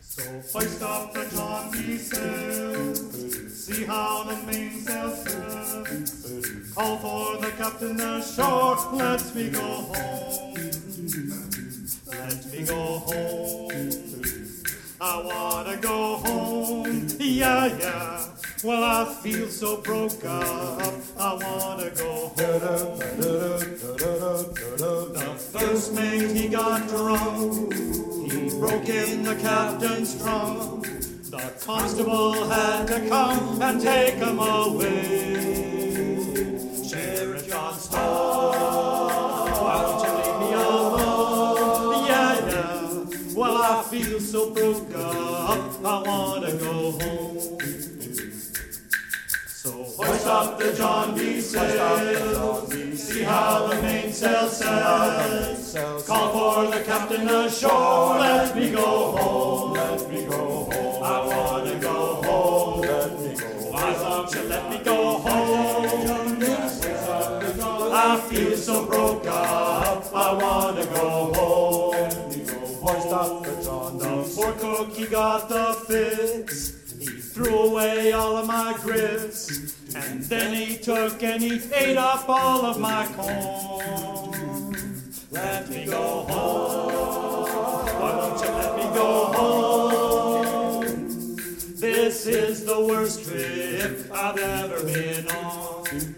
So 0.00 0.22
hoist 0.52 0.82
up 0.82 1.14
the 1.14 1.24
John 1.34 1.70
B. 1.72 1.96
See 3.48 3.84
how 3.86 4.24
the 4.24 4.36
mainsail 4.46 5.16
sails. 5.16 6.74
Call 6.74 6.98
for 6.98 7.38
the 7.40 7.50
captain 7.52 7.98
ashore. 7.98 8.76
Let 8.92 9.34
me 9.34 9.48
go 9.48 9.60
home. 9.60 10.77
Go 12.66 12.98
home. 12.98 13.70
I 15.00 15.22
wanna 15.24 15.76
go 15.76 16.16
home. 16.16 17.06
Yeah, 17.20 17.66
yeah. 17.78 18.26
Well, 18.64 18.82
I 18.82 19.14
feel 19.22 19.46
so 19.46 19.76
broke 19.80 20.24
up. 20.24 20.92
I 21.16 21.34
wanna 21.34 21.90
go 21.90 22.32
home. 22.36 22.98
The 25.18 25.34
first 25.52 25.94
mate 25.94 26.32
he 26.32 26.48
got 26.48 26.88
drunk. 26.88 27.72
He 28.32 28.50
broke 28.58 28.88
in 28.88 29.22
the 29.22 29.36
captain's 29.36 30.20
trunk. 30.20 30.84
The 31.30 31.52
constable 31.64 32.48
had 32.48 32.88
to 32.88 33.08
come 33.08 33.62
and 33.62 33.80
take 33.80 34.14
him 34.14 34.40
away. 34.40 35.36
Sheriff 36.88 37.48
John 37.48 37.74
feel 43.90 44.20
so 44.20 44.50
broke 44.50 44.94
up, 44.94 45.82
I 45.82 46.02
wanna 46.04 46.52
go 46.56 46.92
home. 46.92 47.58
So 49.46 49.70
hoist 49.96 50.26
up 50.26 50.58
the 50.58 50.74
John 50.74 51.16
B. 51.16 51.40
sail, 51.40 52.66
see 52.94 53.22
how 53.22 53.68
the 53.68 53.80
mainsail 53.80 54.48
sails. 54.50 55.74
Call 56.06 56.32
for 56.32 56.70
the 56.70 56.84
captain 56.84 57.28
ashore, 57.28 58.18
let 58.18 58.54
me 58.54 58.70
go 58.72 59.12
home, 59.16 59.72
let 59.72 60.10
me 60.10 60.26
go 60.26 60.68
home. 60.70 61.02
I 61.02 61.26
wanna 61.26 61.80
go 61.80 62.22
home, 62.26 62.80
let 62.82 63.18
me 63.18 63.34
go 63.36 63.46
home. 63.46 63.72
Why 63.72 63.92
don't 63.94 64.34
you 64.34 64.42
let 64.42 64.70
me 64.70 64.78
go 64.84 65.18
home? 65.18 65.58
I 67.90 68.20
feel 68.28 68.56
so 68.56 68.84
broke 68.84 69.26
up, 69.26 70.04
I 70.14 70.32
wanna 70.34 70.84
go 70.84 71.17
He 74.86 75.06
got 75.06 75.48
the 75.48 75.74
fits. 75.88 76.92
He 77.00 77.06
threw 77.06 77.70
away 77.70 78.12
all 78.12 78.36
of 78.36 78.46
my 78.46 78.78
grits. 78.80 79.74
And 79.94 80.22
then 80.22 80.54
he 80.54 80.76
took 80.76 81.20
and 81.22 81.42
he 81.42 81.60
ate 81.74 81.96
up 81.96 82.28
all 82.28 82.64
of 82.64 82.78
my 82.78 83.04
corn. 83.16 84.72
Let 85.32 85.68
me 85.68 85.84
go 85.84 86.22
home. 86.28 87.86
Why 88.00 88.16
won't 88.18 88.40
you 88.40 88.48
let 88.50 88.76
me 88.76 88.82
go 88.94 89.24
home? 89.34 90.86
This 91.76 92.26
is 92.26 92.64
the 92.64 92.80
worst 92.80 93.28
trip 93.28 94.08
I've 94.12 94.38
ever 94.38 94.84
been 94.84 95.28
on. 95.28 96.17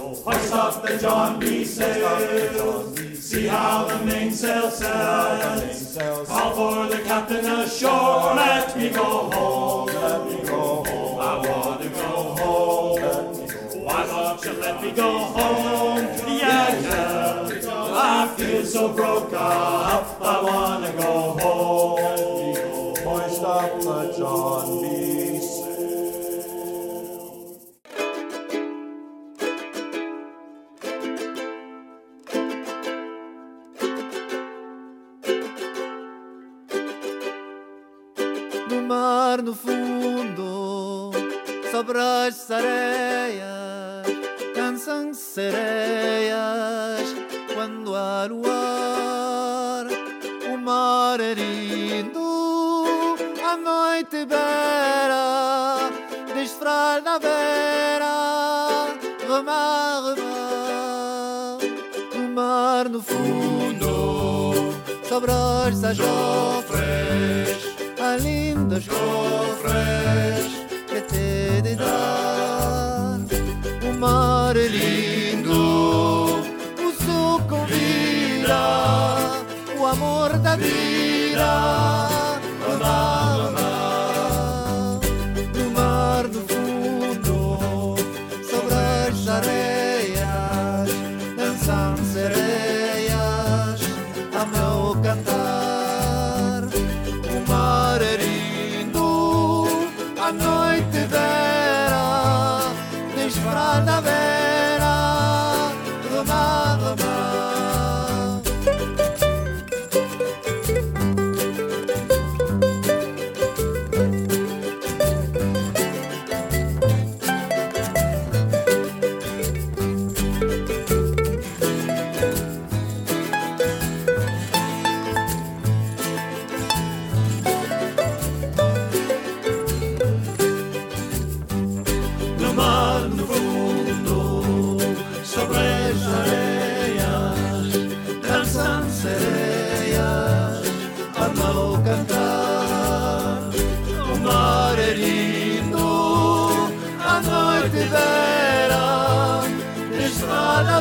Hoist 0.00 0.54
up 0.54 0.82
the 0.82 0.96
John 0.96 1.38
B. 1.38 1.62
sail. 1.62 2.96
See 3.14 3.46
how 3.46 3.84
the 3.84 4.02
mainsail 4.06 4.70
sails. 4.70 6.26
Call 6.26 6.54
for 6.54 6.88
the 6.88 7.02
captain 7.02 7.44
ashore. 7.44 8.34
Let 8.34 8.74
me 8.78 8.88
go 8.88 9.30
home. 9.30 9.88
Let 9.88 10.24
me 10.26 10.48
go 10.48 10.84
home. 10.84 11.20
I 11.20 11.36
want 11.46 11.82
to 11.82 11.88
go 11.90 12.34
home. 12.40 13.84
Why 13.84 14.06
don't 14.06 14.42
you 14.42 14.52
let 14.52 14.82
me 14.82 14.90
go 14.92 15.18
home? 15.18 15.98
Yeah, 16.26 16.80
yeah. 16.80 17.48
I 17.92 18.34
feel 18.38 18.64
so 18.64 18.88
broke 18.94 19.34
up. 19.34 20.18
I 20.22 20.42
want 20.42 20.86
to 20.86 20.92
go 20.92 21.12
home. 21.42 22.96
Hoist 23.04 23.42
up 23.42 23.80
the 23.82 24.14
John 24.16 24.80
B. 24.80 24.89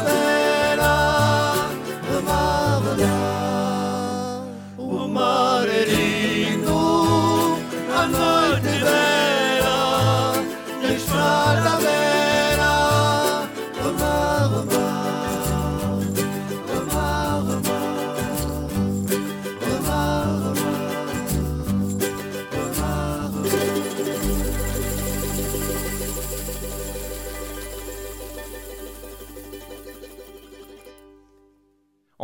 love. 0.04 0.29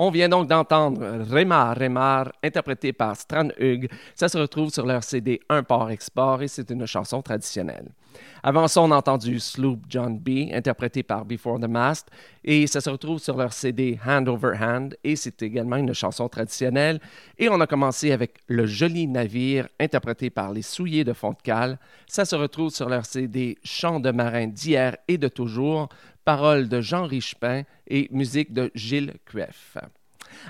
On 0.05 0.11
vient 0.11 0.29
donc 0.29 0.45
d'entendre 0.47 1.25
Remar 1.31 1.75
Remar, 1.75 2.31
interprété 2.43 2.93
par 2.93 3.15
Strand 3.15 3.49
Hugh. 3.57 3.89
Ça 4.13 4.29
se 4.29 4.37
retrouve 4.37 4.69
sur 4.69 4.85
leur 4.85 5.03
CD 5.03 5.39
Un 5.49 5.63
port-export 5.63 6.43
et 6.43 6.47
c'est 6.47 6.69
une 6.69 6.85
chanson 6.85 7.23
traditionnelle. 7.23 7.87
Avant 8.47 8.67
ça, 8.67 8.83
on 8.83 8.91
a 8.91 8.97
entendu 8.97 9.39
Sloop 9.39 9.85
John 9.89 10.19
B, 10.19 10.51
interprété 10.53 11.01
par 11.01 11.25
Before 11.25 11.59
the 11.59 11.67
Mast, 11.67 12.11
et 12.43 12.67
ça 12.67 12.79
se 12.79 12.91
retrouve 12.91 13.17
sur 13.17 13.35
leur 13.37 13.51
CD 13.51 13.97
Hand 14.05 14.29
Over 14.29 14.55
Hand, 14.61 14.95
et 15.03 15.15
c'est 15.15 15.41
également 15.41 15.77
une 15.77 15.95
chanson 15.95 16.29
traditionnelle. 16.29 16.99
Et 17.39 17.49
on 17.49 17.59
a 17.59 17.65
commencé 17.65 18.11
avec 18.11 18.35
Le 18.47 18.67
Joli 18.67 19.07
Navire, 19.07 19.67
interprété 19.79 20.29
par 20.29 20.51
Les 20.51 20.61
Souillés 20.61 21.03
de 21.03 21.13
Fontcal. 21.13 21.79
Ça 22.05 22.23
se 22.23 22.35
retrouve 22.35 22.69
sur 22.69 22.87
leur 22.87 23.07
CD 23.07 23.57
Chants 23.63 23.99
de 23.99 24.11
marin 24.11 24.45
d'hier 24.45 24.95
et 25.07 25.17
de 25.17 25.27
toujours, 25.27 25.89
paroles 26.23 26.69
de 26.69 26.81
Jean 26.81 27.07
Richepin 27.07 27.63
et 27.87 28.07
musique 28.11 28.53
de 28.53 28.69
Gilles 28.75 29.15
Cueff. 29.25 29.75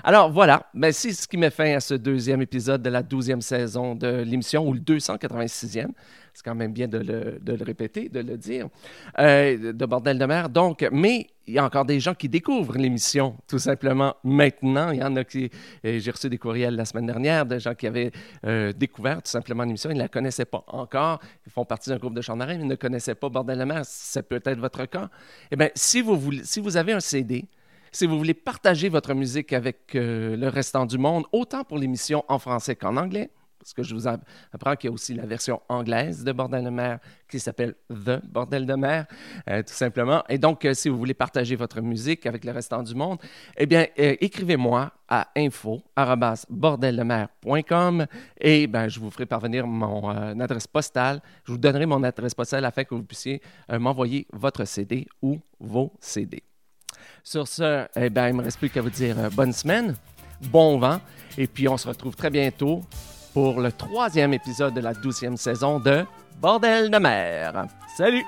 Alors 0.04 0.30
voilà, 0.30 0.66
ben, 0.74 0.92
c'est 0.92 1.12
ce 1.12 1.26
qui 1.26 1.36
met 1.36 1.50
fin 1.50 1.76
à 1.76 1.80
ce 1.80 1.94
deuxième 1.94 2.42
épisode 2.42 2.82
de 2.82 2.90
la 2.90 3.02
douzième 3.02 3.40
saison 3.40 3.94
de 3.94 4.08
l'émission, 4.22 4.66
ou 4.66 4.72
le 4.72 4.80
286e. 4.80 5.88
C'est 6.36 6.44
quand 6.44 6.54
même 6.54 6.72
bien 6.72 6.86
de 6.86 6.98
le, 6.98 7.64
répéter, 7.64 8.10
de 8.10 8.20
le 8.20 8.36
dire, 8.36 8.68
euh, 9.18 9.72
de 9.72 9.86
Bordel 9.86 10.18
de 10.18 10.26
mer. 10.26 10.50
Donc, 10.50 10.86
mais 10.92 11.28
il 11.46 11.54
y 11.54 11.58
a 11.58 11.64
encore 11.64 11.86
des 11.86 11.98
gens 11.98 12.12
qui 12.12 12.28
découvrent 12.28 12.76
l'émission, 12.76 13.36
tout 13.48 13.58
simplement, 13.58 14.14
maintenant. 14.22 14.90
Il 14.90 14.98
y 14.98 15.02
en 15.02 15.16
a 15.16 15.24
qui... 15.24 15.50
euh, 15.86 15.98
J'ai 15.98 16.10
reçu 16.10 16.28
des 16.28 16.36
courriels 16.36 16.76
la 16.76 16.84
semaine 16.84 17.06
dernière 17.06 17.46
de 17.46 17.58
gens 17.58 17.74
qui 17.74 17.86
avaient 17.86 18.12
euh, 18.44 18.72
découvert 18.72 19.22
tout 19.22 19.30
simplement 19.30 19.62
l'émission. 19.62 19.88
Ils 19.88 19.94
ne 19.94 20.00
la 20.00 20.08
connaissaient 20.08 20.44
pas 20.44 20.62
encore. 20.66 21.20
Ils 21.46 21.52
font 21.52 21.64
partie 21.64 21.88
d'un 21.88 21.96
groupe 21.96 22.14
de 22.14 22.20
chants 22.20 22.36
mais 22.36 22.54
ils 22.56 22.66
ne 22.66 22.74
connaissaient 22.74 23.14
pas 23.14 23.30
Bordel 23.30 23.58
de 23.58 23.64
mer. 23.64 23.80
Ça 23.86 24.22
peut 24.22 24.42
être 24.44 24.58
votre 24.58 24.84
cas. 24.84 25.08
Eh 25.50 25.56
bien, 25.56 25.70
si 25.74 26.02
vous, 26.02 26.18
voulez, 26.18 26.44
si 26.44 26.60
vous 26.60 26.76
avez 26.76 26.92
un 26.92 27.00
CD, 27.00 27.46
si 27.92 28.06
vous 28.06 28.18
voulez 28.18 28.34
partager 28.34 28.88
votre 28.88 29.14
musique 29.14 29.52
avec 29.52 29.94
euh, 29.94 30.36
le 30.36 30.48
restant 30.48 30.86
du 30.86 30.98
monde, 30.98 31.24
autant 31.32 31.62
pour 31.64 31.78
l'émission 31.78 32.24
en 32.28 32.38
français 32.38 32.76
qu'en 32.76 32.96
anglais, 32.96 33.30
parce 33.58 33.74
que 33.74 33.82
je 33.82 33.94
vous 33.94 34.06
apprends 34.06 34.76
qu'il 34.76 34.88
y 34.88 34.90
a 34.90 34.92
aussi 34.92 35.14
la 35.14 35.26
version 35.26 35.60
anglaise 35.68 36.22
de 36.22 36.30
Bordel 36.30 36.62
de 36.64 36.70
mer 36.70 37.00
qui 37.28 37.40
s'appelle 37.40 37.74
The 37.88 38.24
Bordel 38.24 38.64
de 38.64 38.74
mer, 38.74 39.06
euh, 39.50 39.60
tout 39.62 39.74
simplement. 39.74 40.22
Et 40.28 40.38
donc, 40.38 40.64
euh, 40.64 40.72
si 40.72 40.88
vous 40.88 40.96
voulez 40.96 41.14
partager 41.14 41.56
votre 41.56 41.80
musique 41.80 42.26
avec 42.26 42.44
le 42.44 42.52
restant 42.52 42.84
du 42.84 42.94
monde, 42.94 43.18
eh 43.56 43.66
bien, 43.66 43.86
écrivez-moi 43.96 44.92
à 45.08 45.26
info@bordeldemer.com 45.36 48.06
et 48.40 48.68
ben, 48.68 48.88
je 48.88 49.00
vous 49.00 49.10
ferai 49.10 49.26
parvenir 49.26 49.66
mon 49.66 50.38
adresse 50.38 50.68
postale. 50.68 51.20
Je 51.44 51.50
vous 51.52 51.58
donnerai 51.58 51.86
mon 51.86 52.04
adresse 52.04 52.34
postale 52.34 52.64
afin 52.64 52.84
que 52.84 52.94
vous 52.94 53.02
puissiez 53.02 53.42
m'envoyer 53.68 54.28
votre 54.32 54.64
CD 54.64 55.08
ou 55.22 55.40
vos 55.58 55.92
CD. 55.98 56.44
Sur 57.28 57.48
ce, 57.48 57.88
eh 57.96 58.08
ben, 58.08 58.28
il 58.28 58.34
ne 58.34 58.38
me 58.38 58.44
reste 58.44 58.56
plus 58.56 58.70
qu'à 58.70 58.80
vous 58.80 58.88
dire 58.88 59.16
bonne 59.32 59.52
semaine, 59.52 59.96
bon 60.42 60.78
vent, 60.78 61.00
et 61.36 61.48
puis 61.48 61.66
on 61.66 61.76
se 61.76 61.88
retrouve 61.88 62.14
très 62.14 62.30
bientôt 62.30 62.84
pour 63.34 63.60
le 63.60 63.72
troisième 63.72 64.32
épisode 64.32 64.74
de 64.74 64.80
la 64.80 64.94
douzième 64.94 65.36
saison 65.36 65.80
de 65.80 66.04
Bordel 66.40 66.88
de 66.88 66.98
mer. 66.98 67.66
Salut! 67.96 68.24